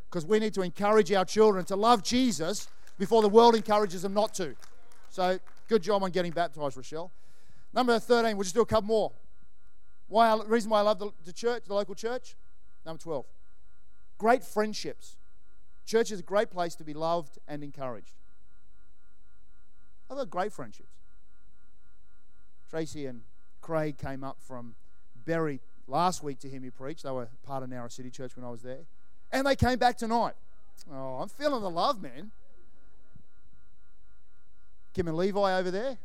because 0.08 0.24
we 0.24 0.38
need 0.38 0.54
to 0.54 0.62
encourage 0.62 1.12
our 1.12 1.24
children 1.24 1.64
to 1.66 1.76
love 1.76 2.02
Jesus 2.02 2.68
before 2.98 3.22
the 3.22 3.28
world 3.28 3.54
encourages 3.54 4.02
them 4.02 4.14
not 4.14 4.32
to. 4.34 4.54
So, 5.10 5.38
good 5.68 5.82
job 5.82 6.02
on 6.02 6.10
getting 6.10 6.32
baptized, 6.32 6.76
Rochelle. 6.76 7.10
Number 7.74 7.98
13, 7.98 8.36
we'll 8.36 8.44
just 8.44 8.54
do 8.54 8.60
a 8.60 8.66
couple 8.66 8.86
more. 8.86 9.12
Why 10.08 10.28
I, 10.28 10.44
reason 10.44 10.70
why 10.70 10.80
I 10.80 10.82
love 10.82 10.98
the, 10.98 11.10
the 11.24 11.32
church, 11.32 11.64
the 11.66 11.74
local 11.74 11.94
church. 11.94 12.36
Number 12.84 13.02
12. 13.02 13.24
Great 14.18 14.44
friendships. 14.44 15.16
Church 15.86 16.10
is 16.10 16.20
a 16.20 16.22
great 16.22 16.50
place 16.50 16.74
to 16.76 16.84
be 16.84 16.94
loved 16.94 17.38
and 17.46 17.62
encouraged. 17.62 18.14
I've 20.10 20.16
got 20.16 20.30
great 20.30 20.52
friendships. 20.52 20.88
Tracy 22.70 23.06
and 23.06 23.22
Craig 23.60 23.98
came 23.98 24.24
up 24.24 24.38
from 24.40 24.74
Berry 25.24 25.60
last 25.86 26.22
week 26.22 26.38
to 26.40 26.48
hear 26.48 26.60
me 26.60 26.70
preach. 26.70 27.02
They 27.02 27.10
were 27.10 27.28
part 27.42 27.62
of 27.62 27.70
Nowra 27.70 27.90
City 27.90 28.10
Church 28.10 28.36
when 28.36 28.44
I 28.44 28.50
was 28.50 28.62
there. 28.62 28.80
And 29.30 29.46
they 29.46 29.56
came 29.56 29.78
back 29.78 29.96
tonight. 29.96 30.34
Oh, 30.90 31.18
I'm 31.20 31.28
feeling 31.28 31.62
the 31.62 31.70
love, 31.70 32.02
man. 32.02 32.30
Kim 34.94 35.08
and 35.08 35.16
Levi 35.16 35.58
over 35.58 35.70
there, 35.70 35.96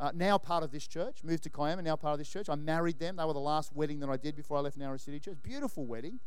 uh, 0.00 0.10
now 0.14 0.38
part 0.38 0.62
of 0.62 0.70
this 0.70 0.86
church, 0.86 1.18
moved 1.22 1.42
to 1.42 1.50
Kiama, 1.50 1.82
now 1.82 1.96
part 1.96 2.12
of 2.12 2.18
this 2.18 2.28
church. 2.28 2.48
I 2.48 2.54
married 2.54 2.98
them. 2.98 3.16
They 3.16 3.24
were 3.24 3.34
the 3.34 3.38
last 3.38 3.74
wedding 3.74 4.00
that 4.00 4.08
I 4.08 4.16
did 4.16 4.34
before 4.34 4.56
I 4.56 4.60
left 4.60 4.78
Nowra 4.78 4.98
City 4.98 5.20
Church. 5.20 5.36
Beautiful 5.42 5.84
wedding. 5.84 6.20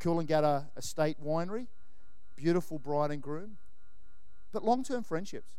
Coolangatta 0.00 0.66
Estate 0.76 1.16
Winery. 1.22 1.66
Beautiful 2.36 2.78
bride 2.78 3.10
and 3.10 3.22
groom. 3.22 3.56
But 4.52 4.64
long 4.64 4.84
term 4.84 5.02
friendships. 5.02 5.54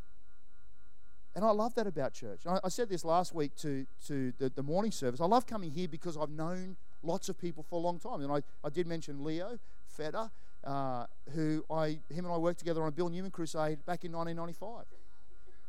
And 1.35 1.45
I 1.45 1.51
love 1.51 1.75
that 1.75 1.85
about 1.85 2.13
church. 2.13 2.41
I, 2.47 2.59
I, 2.63 2.69
said 2.69 2.89
this 2.89 3.05
last 3.05 3.35
week 3.35 3.55
to, 3.57 3.85
to 4.07 4.33
the, 4.39 4.49
the 4.49 4.63
morning 4.63 4.91
service. 4.91 5.21
I 5.21 5.25
love 5.25 5.45
coming 5.45 5.69
here 5.69 5.87
because 5.87 6.17
I've 6.17 6.31
known 6.31 6.77
lots 7.03 7.29
of 7.29 7.39
people 7.39 7.61
for 7.61 7.75
a 7.75 7.79
long 7.79 7.99
time. 7.99 8.21
And 8.21 8.31
I, 8.31 8.41
I 8.63 8.69
did 8.69 8.87
mention 8.87 9.23
Leo 9.23 9.59
Feder, 9.87 10.31
uh, 10.63 11.05
who 11.35 11.63
I, 11.69 11.99
him 12.09 12.25
and 12.25 12.27
I 12.27 12.37
worked 12.37 12.57
together 12.57 12.81
on 12.81 12.87
a 12.87 12.91
Bill 12.91 13.09
Newman 13.09 13.29
crusade 13.29 13.85
back 13.85 14.03
in 14.03 14.11
1995. 14.11 14.85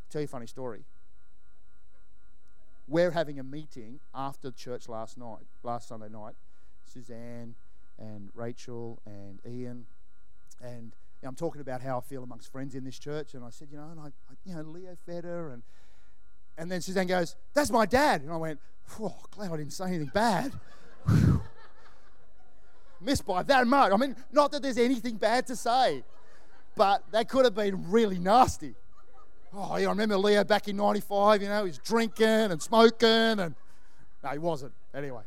Tell 0.08 0.22
you 0.22 0.24
a 0.24 0.28
funny 0.28 0.46
story. 0.46 0.84
We're 2.86 3.10
having 3.10 3.38
a 3.38 3.44
meeting 3.44 4.00
after 4.14 4.50
church 4.50 4.88
last 4.88 5.18
night, 5.18 5.44
last 5.62 5.88
Sunday 5.88 6.08
night. 6.08 6.36
Suzanne 6.86 7.54
and 7.98 8.30
Rachel 8.34 9.00
and 9.04 9.40
Ian 9.46 9.84
and 10.60 10.92
you 11.20 11.26
know, 11.26 11.30
I'm 11.30 11.34
talking 11.34 11.60
about 11.60 11.80
how 11.80 11.98
I 11.98 12.00
feel 12.00 12.22
amongst 12.22 12.52
friends 12.52 12.74
in 12.74 12.84
this 12.84 12.98
church, 12.98 13.34
and 13.34 13.44
I 13.44 13.50
said, 13.50 13.68
you 13.70 13.78
know, 13.78 13.88
and 13.90 14.00
I, 14.00 14.06
I 14.06 14.34
you 14.44 14.54
know, 14.54 14.62
Leo 14.62 14.96
Feder, 15.06 15.50
and 15.50 15.62
and 16.56 16.70
then 16.70 16.80
Suzanne 16.80 17.06
goes, 17.06 17.36
"That's 17.54 17.70
my 17.70 17.86
dad," 17.86 18.22
and 18.22 18.32
I 18.32 18.36
went, 18.36 18.60
"Oh, 19.00 19.14
glad 19.30 19.52
I 19.52 19.56
didn't 19.56 19.72
say 19.72 19.86
anything 19.86 20.10
bad." 20.12 20.52
Missed 23.00 23.26
by 23.26 23.42
that 23.44 23.66
much. 23.66 23.92
I 23.92 23.96
mean, 23.96 24.16
not 24.32 24.50
that 24.52 24.62
there's 24.62 24.78
anything 24.78 25.16
bad 25.16 25.46
to 25.46 25.56
say, 25.56 26.02
but 26.76 27.04
that 27.12 27.28
could 27.28 27.44
have 27.44 27.54
been 27.54 27.90
really 27.90 28.18
nasty. 28.18 28.74
Oh, 29.54 29.76
yeah, 29.76 29.86
I 29.86 29.90
remember 29.90 30.16
Leo 30.18 30.44
back 30.44 30.68
in 30.68 30.76
'95. 30.76 31.42
You 31.42 31.48
know, 31.48 31.64
he's 31.64 31.78
drinking 31.78 32.26
and 32.26 32.60
smoking, 32.60 33.08
and 33.08 33.54
no, 34.22 34.30
he 34.30 34.38
wasn't. 34.38 34.72
Anyway. 34.94 35.22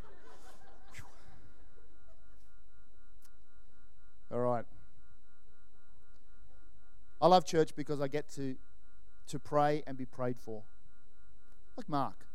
All 4.32 4.40
right. 4.40 4.66
I 7.22 7.28
love 7.28 7.46
church 7.46 7.76
because 7.76 8.02
I 8.02 8.08
get 8.08 8.30
to, 8.36 8.56
to 9.28 9.40
pray 9.40 9.84
and 9.86 9.98
be 9.98 10.06
prayed 10.06 10.40
for. 10.40 10.64
Like 11.78 11.88
Mark. 11.88 12.26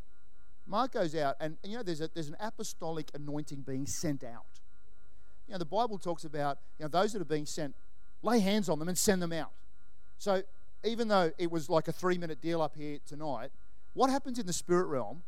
Mark 0.65 0.93
goes 0.93 1.15
out, 1.15 1.35
and, 1.39 1.57
and 1.63 1.71
you 1.71 1.77
know, 1.77 1.83
there's, 1.83 2.01
a, 2.01 2.09
there's 2.13 2.27
an 2.27 2.37
apostolic 2.39 3.09
anointing 3.13 3.61
being 3.61 3.85
sent 3.85 4.23
out. 4.23 4.45
You 5.47 5.53
know, 5.53 5.59
the 5.59 5.65
Bible 5.65 5.97
talks 5.97 6.25
about 6.25 6.57
you 6.77 6.83
know, 6.83 6.89
those 6.89 7.13
that 7.13 7.21
are 7.21 7.25
being 7.25 7.45
sent, 7.45 7.73
lay 8.21 8.39
hands 8.39 8.67
on 8.67 8.79
them 8.79 8.89
and 8.89 8.97
send 8.97 9.21
them 9.21 9.31
out. 9.31 9.51
So 10.17 10.43
even 10.83 11.07
though 11.07 11.31
it 11.37 11.51
was 11.51 11.69
like 11.69 11.87
a 11.87 11.91
three 11.91 12.17
minute 12.17 12.41
deal 12.41 12.61
up 12.61 12.75
here 12.75 12.99
tonight, 13.05 13.51
what 13.93 14.09
happens 14.09 14.39
in 14.39 14.45
the 14.45 14.53
spirit 14.53 14.87
realm 14.87 15.23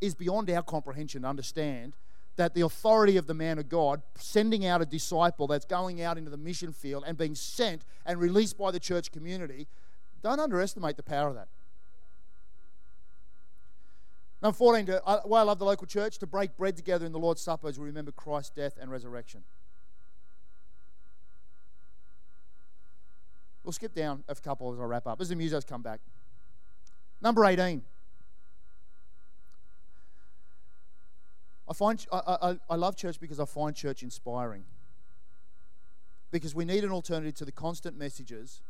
is 0.00 0.14
beyond 0.14 0.50
our 0.50 0.62
comprehension 0.62 1.22
to 1.22 1.28
understand 1.28 1.94
that 2.40 2.54
the 2.54 2.62
authority 2.62 3.18
of 3.18 3.26
the 3.26 3.34
man 3.34 3.58
of 3.58 3.68
God, 3.68 4.00
sending 4.16 4.64
out 4.64 4.80
a 4.80 4.86
disciple 4.86 5.46
that's 5.46 5.66
going 5.66 6.00
out 6.00 6.16
into 6.16 6.30
the 6.30 6.38
mission 6.38 6.72
field 6.72 7.04
and 7.06 7.18
being 7.18 7.34
sent 7.34 7.84
and 8.06 8.18
released 8.18 8.56
by 8.56 8.70
the 8.70 8.80
church 8.80 9.12
community, 9.12 9.68
don't 10.22 10.40
underestimate 10.40 10.96
the 10.96 11.02
power 11.02 11.28
of 11.28 11.34
that. 11.34 11.48
Number 14.40 14.56
14, 14.56 14.86
to, 14.86 15.04
uh, 15.04 15.20
why 15.24 15.40
I 15.40 15.42
love 15.42 15.58
the 15.58 15.66
local 15.66 15.86
church, 15.86 16.16
to 16.20 16.26
break 16.26 16.56
bread 16.56 16.76
together 16.76 17.04
in 17.04 17.12
the 17.12 17.18
Lord's 17.18 17.42
Supper 17.42 17.68
as 17.68 17.78
we 17.78 17.84
remember 17.84 18.10
Christ's 18.10 18.52
death 18.56 18.78
and 18.80 18.90
resurrection. 18.90 19.42
We'll 23.64 23.72
skip 23.72 23.94
down 23.94 24.24
a 24.28 24.34
couple 24.34 24.72
as 24.72 24.80
I 24.80 24.84
wrap 24.84 25.06
up, 25.06 25.20
as 25.20 25.28
the 25.28 25.34
musos 25.34 25.66
come 25.66 25.82
back. 25.82 26.00
Number 27.20 27.44
18. 27.44 27.82
I 31.70 31.72
find 31.72 32.04
I, 32.12 32.20
I, 32.26 32.58
I 32.68 32.74
love 32.74 32.96
church 32.96 33.20
because 33.20 33.38
I 33.38 33.44
find 33.44 33.76
church 33.76 34.02
inspiring. 34.02 34.64
Because 36.32 36.52
we 36.54 36.64
need 36.64 36.82
an 36.82 36.90
alternative 36.90 37.36
to 37.36 37.44
the 37.44 37.52
constant 37.52 37.96
messages 37.96 38.60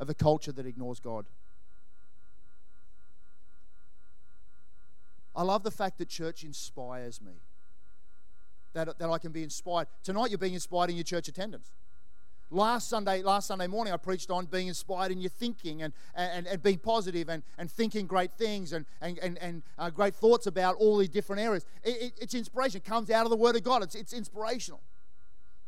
of 0.00 0.08
a 0.08 0.14
culture 0.14 0.52
that 0.52 0.66
ignores 0.66 0.98
God. 0.98 1.26
I 5.36 5.42
love 5.42 5.62
the 5.62 5.70
fact 5.70 5.98
that 5.98 6.08
church 6.08 6.42
inspires 6.42 7.20
me. 7.20 7.32
That, 8.72 8.98
that 8.98 9.10
I 9.10 9.18
can 9.18 9.32
be 9.32 9.42
inspired. 9.42 9.88
Tonight 10.02 10.30
you're 10.30 10.38
being 10.38 10.54
inspired 10.54 10.90
in 10.90 10.96
your 10.96 11.04
church 11.04 11.28
attendance. 11.28 11.70
Last 12.50 12.88
Sunday, 12.88 13.22
last 13.22 13.46
Sunday 13.46 13.66
morning, 13.66 13.92
I 13.92 13.98
preached 13.98 14.30
on 14.30 14.46
being 14.46 14.68
inspired 14.68 15.12
in 15.12 15.20
your 15.20 15.28
thinking 15.28 15.82
and, 15.82 15.92
and, 16.14 16.46
and 16.46 16.62
being 16.62 16.78
positive 16.78 17.28
and, 17.28 17.42
and 17.58 17.70
thinking 17.70 18.06
great 18.06 18.32
things 18.32 18.72
and, 18.72 18.86
and, 19.02 19.18
and, 19.18 19.36
and 19.38 19.62
uh, 19.78 19.90
great 19.90 20.14
thoughts 20.14 20.46
about 20.46 20.76
all 20.76 20.96
these 20.96 21.10
different 21.10 21.42
areas. 21.42 21.66
It, 21.84 22.02
it, 22.02 22.12
it's 22.22 22.34
inspiration. 22.34 22.78
It 22.78 22.84
comes 22.84 23.10
out 23.10 23.24
of 23.24 23.30
the 23.30 23.36
Word 23.36 23.54
of 23.56 23.64
God. 23.64 23.82
It's, 23.82 23.94
it's 23.94 24.14
inspirational. 24.14 24.80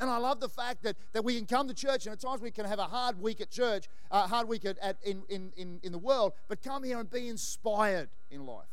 And 0.01 0.09
I 0.09 0.17
love 0.17 0.41
the 0.41 0.49
fact 0.49 0.83
that, 0.85 0.97
that 1.13 1.23
we 1.23 1.37
can 1.37 1.45
come 1.45 1.69
to 1.69 1.75
church, 1.75 2.07
and 2.07 2.15
at 2.15 2.21
times 2.21 2.41
we 2.41 2.51
can 2.51 2.65
have 2.65 2.79
a 2.79 2.85
hard 2.85 3.21
week 3.21 3.43
at 3.43 3.51
church, 3.51 3.87
a 4.11 4.15
uh, 4.15 4.27
hard 4.27 4.49
week 4.49 4.65
at, 4.65 4.79
at, 4.79 4.97
in, 5.03 5.23
in, 5.29 5.53
in, 5.59 5.81
in 5.83 5.93
the 5.93 5.99
world, 5.99 6.33
but 6.49 6.63
come 6.63 6.83
here 6.83 6.99
and 6.99 7.11
be 7.11 7.29
inspired 7.29 8.09
in 8.31 8.47
life. 8.47 8.65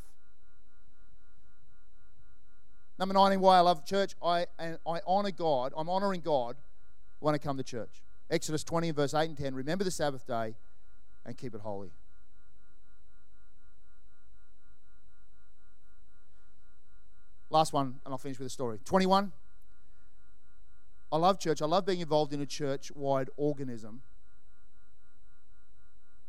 Number 2.97 3.13
19, 3.13 3.41
why 3.41 3.57
I 3.57 3.59
love 3.59 3.85
church, 3.85 4.15
I, 4.23 4.45
I 4.57 5.01
honor 5.05 5.31
God. 5.31 5.73
I'm 5.75 5.89
honoring 5.89 6.21
God 6.21 6.55
when 7.19 7.33
to 7.33 7.39
come 7.39 7.57
to 7.57 7.63
church. 7.63 8.01
Exodus 8.29 8.63
20 8.63 8.91
verse 8.91 9.13
8 9.13 9.29
and 9.29 9.37
10 9.37 9.55
Remember 9.55 9.83
the 9.83 9.91
Sabbath 9.91 10.25
day 10.27 10.55
and 11.25 11.37
keep 11.37 11.53
it 11.53 11.61
holy. 11.61 11.91
Last 17.49 17.71
one, 17.71 17.99
and 18.03 18.13
I'll 18.13 18.17
finish 18.17 18.37
with 18.39 18.47
a 18.47 18.51
story. 18.51 18.79
21. 18.83 19.31
I 21.11 21.17
love 21.17 21.39
church. 21.39 21.61
I 21.61 21.65
love 21.65 21.85
being 21.85 22.01
involved 22.01 22.33
in 22.33 22.41
a 22.41 22.45
church 22.45 22.91
wide 22.93 23.29
organism. 23.37 24.01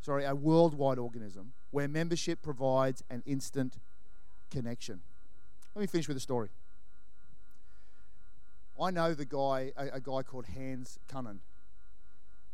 Sorry, 0.00 0.24
a 0.24 0.34
worldwide 0.34 0.98
organism 0.98 1.52
where 1.70 1.88
membership 1.88 2.40
provides 2.40 3.02
an 3.10 3.22
instant 3.26 3.78
connection. 4.50 5.00
Let 5.74 5.80
me 5.80 5.86
finish 5.86 6.06
with 6.06 6.16
a 6.16 6.20
story. 6.20 6.48
I 8.80 8.90
know 8.90 9.12
the 9.14 9.24
guy, 9.24 9.72
a, 9.76 9.96
a 9.96 10.00
guy 10.00 10.22
called 10.22 10.46
Hans 10.46 10.98
Kunnen. 11.12 11.38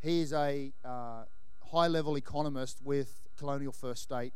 He 0.01 0.21
is 0.21 0.33
a 0.33 0.73
uh, 0.85 1.25
high 1.71 1.89
level 1.89 2.17
economist 2.17 2.81
with 2.83 3.21
Colonial 3.39 3.73
First 3.73 4.03
State, 4.03 4.33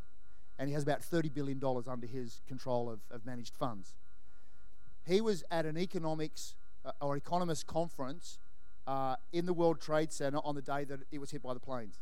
and 0.59 0.69
he 0.69 0.75
has 0.75 0.83
about 0.83 1.01
$30 1.01 1.33
billion 1.33 1.61
under 1.87 2.07
his 2.07 2.41
control 2.47 2.91
of, 2.91 3.01
of 3.11 3.25
managed 3.25 3.55
funds. 3.55 3.95
He 5.07 5.21
was 5.21 5.45
at 5.51 5.65
an 5.65 5.79
economics 5.79 6.55
uh, 6.85 6.93
or 7.01 7.17
economist 7.17 7.67
conference 7.67 8.39
uh, 8.87 9.17
in 9.33 9.47
the 9.47 9.53
World 9.53 9.81
Trade 9.81 10.13
Center 10.13 10.39
on 10.45 10.55
the 10.55 10.63
day 10.63 10.85
that 10.85 11.01
it 11.11 11.19
was 11.19 11.31
hit 11.31 11.43
by 11.43 11.55
the 11.55 11.61
planes. 11.61 12.01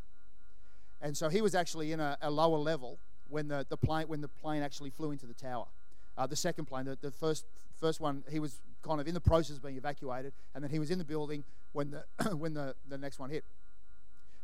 And 1.01 1.17
so 1.17 1.29
he 1.29 1.41
was 1.41 1.55
actually 1.55 1.93
in 1.93 2.01
a, 2.01 2.17
a 2.23 2.31
lower 2.31 2.59
level 2.59 2.99
when 3.29 3.49
the, 3.49 3.67
the, 3.69 3.77
plane, 3.77 4.09
when 4.09 4.21
the 4.21 4.29
plane 4.29 4.63
actually 4.63 4.91
flew 4.91 5.11
into 5.13 5.27
the 5.27 5.35
tower. 5.35 5.67
Uh, 6.17 6.27
the 6.27 6.37
second 6.37 6.65
plane, 6.65 6.87
the, 6.87 6.97
the 7.01 7.11
first, 7.11 7.45
first 7.79 8.01
one, 8.01 8.25
he 8.31 8.39
was 8.39 8.61
kind 8.83 9.01
of 9.01 9.07
in 9.07 9.15
the 9.15 9.21
process 9.21 9.57
of 9.57 9.63
being 9.63 9.77
evacuated, 9.77 10.33
and 10.55 10.63
then 10.63 10.71
he 10.71 10.79
was 10.79 10.91
in 10.91 10.99
the 10.99 11.05
building 11.05 11.45
when 11.73 11.91
the 11.91 12.35
when 12.37 12.55
the, 12.55 12.75
the 12.89 12.99
next 12.99 13.19
one 13.19 13.31
hit. 13.31 13.45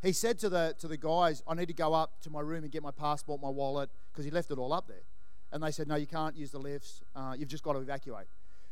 He 0.03 0.13
said 0.13 0.39
to 0.41 0.49
the 0.49 0.75
to 0.81 0.89
the 0.89 0.97
guys, 0.97 1.43
"I 1.47 1.55
need 1.55 1.69
to 1.69 1.75
go 1.75 1.95
up 1.95 2.21
to 2.23 2.31
my 2.31 2.41
room 2.41 2.65
and 2.65 2.73
get 2.73 2.83
my 2.83 2.91
passport, 2.91 3.41
my 3.41 3.49
wallet, 3.49 3.91
because 4.13 4.25
he 4.25 4.31
left 4.31 4.51
it 4.51 4.59
all 4.59 4.73
up 4.73 4.89
there." 4.89 5.05
And 5.53 5.63
they 5.63 5.71
said, 5.71 5.87
"No, 5.89 5.97
you 5.97 6.07
can't 6.07 6.37
use 6.37 6.51
the 6.51 6.59
lifts. 6.59 7.03
Uh, 7.15 7.35
you've 7.39 7.49
just 7.49 7.63
got 7.63 7.75
to 7.75 7.79
evacuate." 7.79 8.27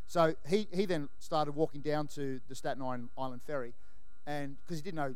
So 0.07 0.35
he 0.49 0.66
he 0.73 0.87
then 0.87 1.09
started 1.18 1.55
walking 1.55 1.83
down 1.83 2.09
to 2.09 2.40
the 2.49 2.55
Staten 2.55 2.83
Island 3.16 3.42
ferry, 3.46 3.75
and 4.27 4.57
because 4.62 4.79
he 4.79 4.83
didn't 4.83 4.96
know 4.96 5.14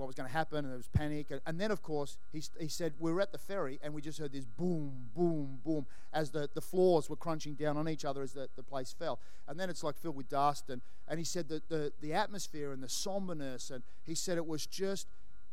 what 0.00 0.06
was 0.06 0.16
going 0.16 0.26
to 0.26 0.32
happen, 0.32 0.58
and 0.58 0.70
there 0.70 0.76
was 0.78 0.88
panic. 0.88 1.30
And, 1.30 1.40
and 1.46 1.60
then, 1.60 1.70
of 1.70 1.82
course, 1.82 2.16
he, 2.32 2.42
he 2.58 2.68
said, 2.68 2.94
We 2.98 3.12
were 3.12 3.20
at 3.20 3.32
the 3.32 3.38
ferry, 3.38 3.78
and 3.82 3.92
we 3.92 4.00
just 4.00 4.18
heard 4.18 4.32
this 4.32 4.46
boom, 4.46 5.10
boom, 5.14 5.58
boom, 5.62 5.86
as 6.12 6.30
the, 6.30 6.48
the 6.54 6.62
floors 6.62 7.10
were 7.10 7.16
crunching 7.16 7.54
down 7.54 7.76
on 7.76 7.88
each 7.88 8.06
other 8.06 8.22
as 8.22 8.32
the, 8.32 8.48
the 8.56 8.62
place 8.62 8.94
fell. 8.98 9.20
And 9.46 9.60
then 9.60 9.68
it's 9.68 9.84
like 9.84 9.96
filled 9.98 10.16
with 10.16 10.30
dust. 10.30 10.70
And, 10.70 10.80
and 11.06 11.18
he 11.18 11.24
said 11.24 11.48
that 11.50 11.68
the, 11.68 11.92
the 12.00 12.14
atmosphere 12.14 12.72
and 12.72 12.82
the 12.82 12.88
somberness, 12.88 13.70
and 13.70 13.82
he 14.06 14.14
said 14.14 14.38
it 14.38 14.46
was 14.46 14.66
just, 14.66 15.06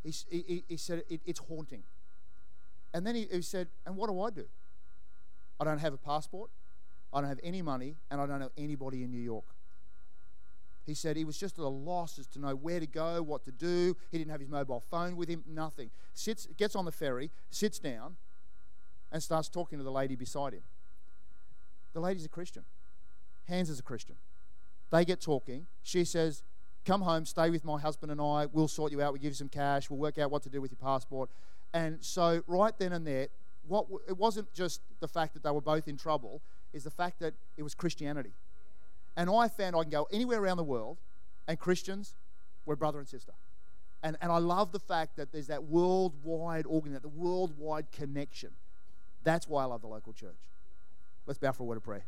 he, 0.03 0.13
he, 0.29 0.63
he 0.67 0.77
said 0.77 1.03
it, 1.09 1.19
it's 1.25 1.39
haunting. 1.39 1.83
And 2.93 3.05
then 3.05 3.15
he, 3.15 3.27
he 3.29 3.41
said, 3.41 3.67
And 3.85 3.97
what 3.97 4.09
do 4.09 4.21
I 4.21 4.29
do? 4.29 4.45
I 5.59 5.65
don't 5.65 5.79
have 5.79 5.93
a 5.93 5.97
passport, 5.97 6.49
I 7.13 7.19
don't 7.19 7.29
have 7.29 7.39
any 7.43 7.61
money, 7.61 7.95
and 8.09 8.21
I 8.21 8.25
don't 8.25 8.39
know 8.39 8.51
anybody 8.57 9.03
in 9.03 9.11
New 9.11 9.21
York. 9.21 9.43
He 10.87 10.93
said 10.93 11.17
he 11.17 11.25
was 11.25 11.37
just 11.37 11.59
at 11.59 11.65
a 11.65 11.67
loss 11.67 12.17
as 12.17 12.27
to 12.27 12.39
know 12.39 12.55
where 12.55 12.79
to 12.79 12.87
go, 12.87 13.21
what 13.21 13.43
to 13.43 13.51
do. 13.51 13.95
He 14.09 14.17
didn't 14.17 14.31
have 14.31 14.39
his 14.39 14.49
mobile 14.49 14.81
phone 14.89 15.17
with 15.17 15.27
him, 15.27 15.43
nothing. 15.45 15.91
Sits, 16.13 16.47
gets 16.57 16.77
on 16.77 16.85
the 16.85 16.93
ferry, 16.93 17.29
sits 17.51 17.77
down, 17.77 18.15
and 19.11 19.21
starts 19.21 19.49
talking 19.49 19.77
to 19.79 19.83
the 19.83 19.91
lady 19.91 20.15
beside 20.15 20.53
him. 20.53 20.63
The 21.93 21.99
lady's 21.99 22.23
a 22.23 22.29
Christian. 22.29 22.63
Hans 23.49 23.69
is 23.69 23.79
a 23.79 23.83
Christian. 23.83 24.15
They 24.89 25.03
get 25.03 25.19
talking. 25.19 25.67
She 25.83 26.05
says, 26.05 26.41
Come 26.85 27.01
home, 27.01 27.25
stay 27.25 27.49
with 27.49 27.65
my 27.65 27.81
husband 27.81 28.13
and 28.13 28.21
I. 28.21 28.45
We'll 28.45 28.69
sort 28.69 28.93
you 28.93 29.01
out. 29.01 29.11
We'll 29.11 29.21
give 29.21 29.31
you 29.31 29.35
some 29.35 29.49
cash. 29.49 29.89
We'll 29.89 29.99
work 29.99 30.17
out 30.17 30.31
what 30.31 30.43
to 30.43 30.49
do 30.49 30.61
with 30.61 30.71
your 30.71 30.79
passport. 30.81 31.29
And 31.73 31.97
so, 31.99 32.43
right 32.47 32.73
then 32.79 32.93
and 32.93 33.05
there, 33.05 33.27
what, 33.67 33.87
it 34.07 34.17
wasn't 34.17 34.53
just 34.53 34.79
the 35.01 35.07
fact 35.09 35.33
that 35.33 35.43
they 35.43 35.51
were 35.51 35.59
both 35.59 35.89
in 35.89 35.97
trouble, 35.97 36.41
is 36.71 36.85
the 36.85 36.89
fact 36.89 37.19
that 37.19 37.33
it 37.57 37.63
was 37.63 37.75
Christianity. 37.75 38.31
And 39.17 39.29
I 39.29 39.49
found 39.49 39.75
I 39.75 39.81
can 39.81 39.89
go 39.89 40.07
anywhere 40.11 40.39
around 40.39 40.57
the 40.57 40.63
world, 40.63 40.99
and 41.47 41.59
Christians, 41.59 42.15
we're 42.65 42.75
brother 42.75 42.99
and 42.99 43.07
sister. 43.07 43.33
And, 44.03 44.15
and 44.21 44.31
I 44.31 44.37
love 44.37 44.71
the 44.71 44.79
fact 44.79 45.17
that 45.17 45.31
there's 45.31 45.47
that 45.47 45.63
worldwide 45.63 46.65
organ, 46.67 46.93
that 46.93 47.01
the 47.01 47.09
worldwide 47.09 47.91
connection. 47.91 48.51
That's 49.23 49.47
why 49.47 49.63
I 49.63 49.65
love 49.65 49.81
the 49.81 49.87
local 49.87 50.13
church. 50.13 50.37
Let's 51.25 51.39
bow 51.39 51.51
for 51.51 51.63
a 51.63 51.65
word 51.65 51.77
of 51.77 51.83
prayer. 51.83 52.05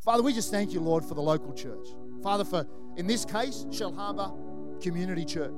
Father, 0.00 0.22
we 0.22 0.32
just 0.32 0.50
thank 0.50 0.72
you, 0.72 0.80
Lord, 0.80 1.04
for 1.04 1.14
the 1.14 1.22
local 1.22 1.54
church. 1.54 1.86
Father, 2.22 2.44
for 2.44 2.66
in 2.96 3.06
this 3.06 3.24
case, 3.24 3.64
Shellharbour 3.70 4.82
Community 4.82 5.24
Church. 5.24 5.54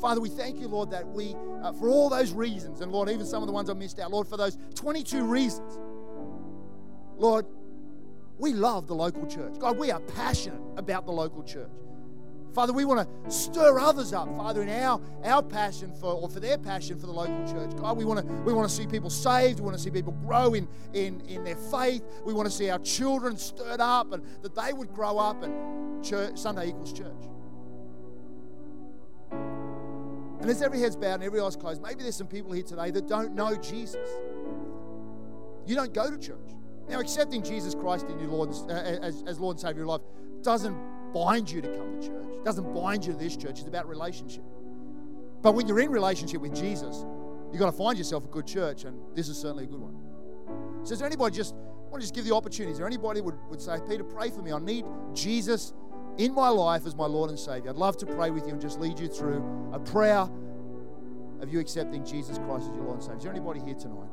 Father, 0.00 0.20
we 0.20 0.28
thank 0.28 0.58
you, 0.58 0.68
Lord, 0.68 0.90
that 0.92 1.06
we, 1.06 1.34
uh, 1.62 1.72
for 1.72 1.88
all 1.88 2.08
those 2.08 2.32
reasons, 2.32 2.80
and 2.80 2.92
Lord, 2.92 3.10
even 3.10 3.26
some 3.26 3.42
of 3.42 3.46
the 3.48 3.52
ones 3.52 3.68
I 3.68 3.74
missed 3.74 3.98
out, 3.98 4.10
Lord, 4.10 4.28
for 4.28 4.36
those 4.36 4.56
22 4.76 5.24
reasons, 5.24 5.78
Lord, 7.16 7.46
we 8.38 8.52
love 8.52 8.86
the 8.86 8.94
local 8.94 9.26
church. 9.26 9.58
God, 9.58 9.76
we 9.78 9.90
are 9.90 10.00
passionate 10.00 10.60
about 10.76 11.06
the 11.06 11.12
local 11.12 11.42
church. 11.42 11.70
Father, 12.54 12.72
we 12.72 12.84
want 12.84 13.06
to 13.06 13.30
stir 13.30 13.78
others 13.78 14.12
up, 14.12 14.26
Father, 14.36 14.62
in 14.62 14.68
our, 14.68 15.00
our 15.22 15.42
passion 15.42 15.92
for, 15.92 16.12
or 16.14 16.28
for 16.28 16.40
their 16.40 16.56
passion 16.56 16.98
for 16.98 17.06
the 17.06 17.12
local 17.12 17.46
church. 17.46 17.76
God, 17.76 17.96
we 17.96 18.04
want 18.04 18.26
to 18.26 18.34
we 18.42 18.52
want 18.52 18.68
to 18.68 18.74
see 18.74 18.86
people 18.86 19.10
saved. 19.10 19.60
We 19.60 19.66
want 19.66 19.76
to 19.76 19.82
see 19.82 19.90
people 19.90 20.12
grow 20.12 20.54
in, 20.54 20.66
in, 20.94 21.20
in 21.22 21.44
their 21.44 21.56
faith. 21.56 22.02
We 22.24 22.32
want 22.32 22.46
to 22.48 22.54
see 22.54 22.70
our 22.70 22.78
children 22.78 23.36
stirred 23.36 23.80
up 23.80 24.12
and 24.12 24.24
that 24.42 24.54
they 24.54 24.72
would 24.72 24.92
grow 24.92 25.18
up 25.18 25.42
and 25.42 26.04
church, 26.04 26.38
Sunday 26.38 26.68
equals 26.68 26.92
church. 26.92 27.28
And 30.40 30.48
as 30.48 30.62
every 30.62 30.80
head's 30.80 30.96
bowed 30.96 31.14
and 31.14 31.24
every 31.24 31.40
eye's 31.40 31.56
closed, 31.56 31.82
maybe 31.82 32.02
there's 32.02 32.16
some 32.16 32.28
people 32.28 32.52
here 32.52 32.62
today 32.62 32.90
that 32.90 33.06
don't 33.06 33.34
know 33.34 33.56
Jesus. 33.56 34.08
You 35.66 35.74
don't 35.74 35.92
go 35.92 36.10
to 36.10 36.16
church. 36.16 36.57
Now, 36.88 37.00
accepting 37.00 37.42
Jesus 37.42 37.74
Christ 37.74 38.06
in 38.08 38.18
your 38.18 38.28
Lord, 38.28 38.50
uh, 38.50 38.72
as, 38.72 39.22
as 39.26 39.38
Lord 39.38 39.56
and 39.56 39.60
Savior 39.60 39.72
of 39.72 39.78
your 39.78 39.86
life 39.86 40.00
doesn't 40.42 40.76
bind 41.12 41.50
you 41.50 41.60
to 41.60 41.68
come 41.68 42.00
to 42.00 42.06
church. 42.06 42.26
It 42.32 42.44
doesn't 42.44 42.72
bind 42.74 43.04
you 43.04 43.12
to 43.12 43.18
this 43.18 43.36
church. 43.36 43.58
It's 43.58 43.68
about 43.68 43.88
relationship. 43.88 44.44
But 45.42 45.54
when 45.54 45.66
you're 45.66 45.80
in 45.80 45.90
relationship 45.90 46.40
with 46.40 46.54
Jesus, 46.54 47.04
you've 47.50 47.60
got 47.60 47.70
to 47.70 47.76
find 47.76 47.98
yourself 47.98 48.24
a 48.24 48.28
good 48.28 48.46
church, 48.46 48.84
and 48.84 48.98
this 49.14 49.28
is 49.28 49.38
certainly 49.38 49.64
a 49.64 49.66
good 49.66 49.80
one. 49.80 49.94
So, 50.84 50.92
is 50.92 50.98
there 50.98 51.06
anybody 51.06 51.36
just 51.36 51.54
I 51.54 51.90
want 51.90 52.02
to 52.02 52.06
just 52.06 52.14
give 52.14 52.26
the 52.26 52.34
opportunity? 52.34 52.72
Is 52.72 52.78
there 52.78 52.86
anybody 52.86 53.22
would, 53.22 53.36
would 53.48 53.62
say, 53.62 53.78
Peter, 53.88 54.04
pray 54.04 54.30
for 54.30 54.42
me? 54.42 54.52
I 54.52 54.58
need 54.58 54.84
Jesus 55.14 55.72
in 56.18 56.34
my 56.34 56.48
life 56.48 56.84
as 56.84 56.94
my 56.94 57.06
Lord 57.06 57.30
and 57.30 57.38
Savior. 57.38 57.70
I'd 57.70 57.76
love 57.76 57.96
to 57.98 58.06
pray 58.06 58.30
with 58.30 58.46
you 58.46 58.52
and 58.52 58.60
just 58.60 58.78
lead 58.78 58.98
you 58.98 59.08
through 59.08 59.42
a 59.72 59.78
prayer 59.78 60.28
of 61.40 61.50
you 61.50 61.60
accepting 61.60 62.04
Jesus 62.04 62.36
Christ 62.38 62.68
as 62.68 62.76
your 62.76 62.84
Lord 62.84 62.96
and 62.96 63.02
Savior. 63.02 63.16
Is 63.16 63.22
there 63.22 63.32
anybody 63.32 63.60
here 63.60 63.74
tonight? 63.74 64.10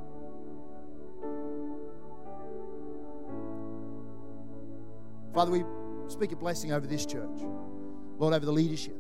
Father, 5.36 5.52
we 5.52 5.66
speak 6.08 6.32
a 6.32 6.36
blessing 6.38 6.72
over 6.72 6.88
this 6.88 7.06
church. 7.06 7.42
Lord, 8.18 8.34
over 8.34 8.46
the 8.46 8.54
leadership. 8.54 8.96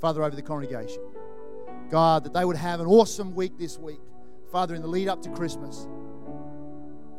Father, 0.00 0.22
over 0.22 0.36
the 0.36 0.42
congregation. 0.42 1.02
God, 1.90 2.24
that 2.24 2.32
they 2.32 2.44
would 2.44 2.56
have 2.56 2.80
an 2.80 2.86
awesome 2.86 3.34
week 3.34 3.58
this 3.58 3.76
week. 3.76 4.00
Father, 4.52 4.74
in 4.74 4.82
the 4.82 4.88
lead 4.88 5.08
up 5.08 5.20
to 5.22 5.30
Christmas. 5.30 5.88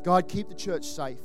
God, 0.03 0.27
keep 0.27 0.47
the 0.47 0.55
church 0.55 0.85
safe. 0.85 1.19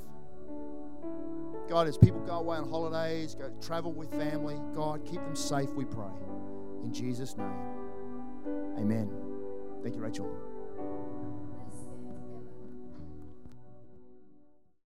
God, 1.68 1.86
as 1.86 1.96
people 1.96 2.20
go 2.20 2.34
away 2.34 2.56
on 2.56 2.68
holidays, 2.68 3.34
go 3.34 3.50
travel 3.60 3.92
with 3.92 4.10
family, 4.10 4.58
God, 4.74 5.04
keep 5.04 5.20
them 5.20 5.36
safe, 5.36 5.70
we 5.70 5.84
pray. 5.84 6.06
In 6.82 6.92
Jesus' 6.92 7.36
name. 7.36 7.52
Amen. 8.78 9.10
Thank 9.82 9.94
you, 9.94 10.00
Rachel. 10.00 10.47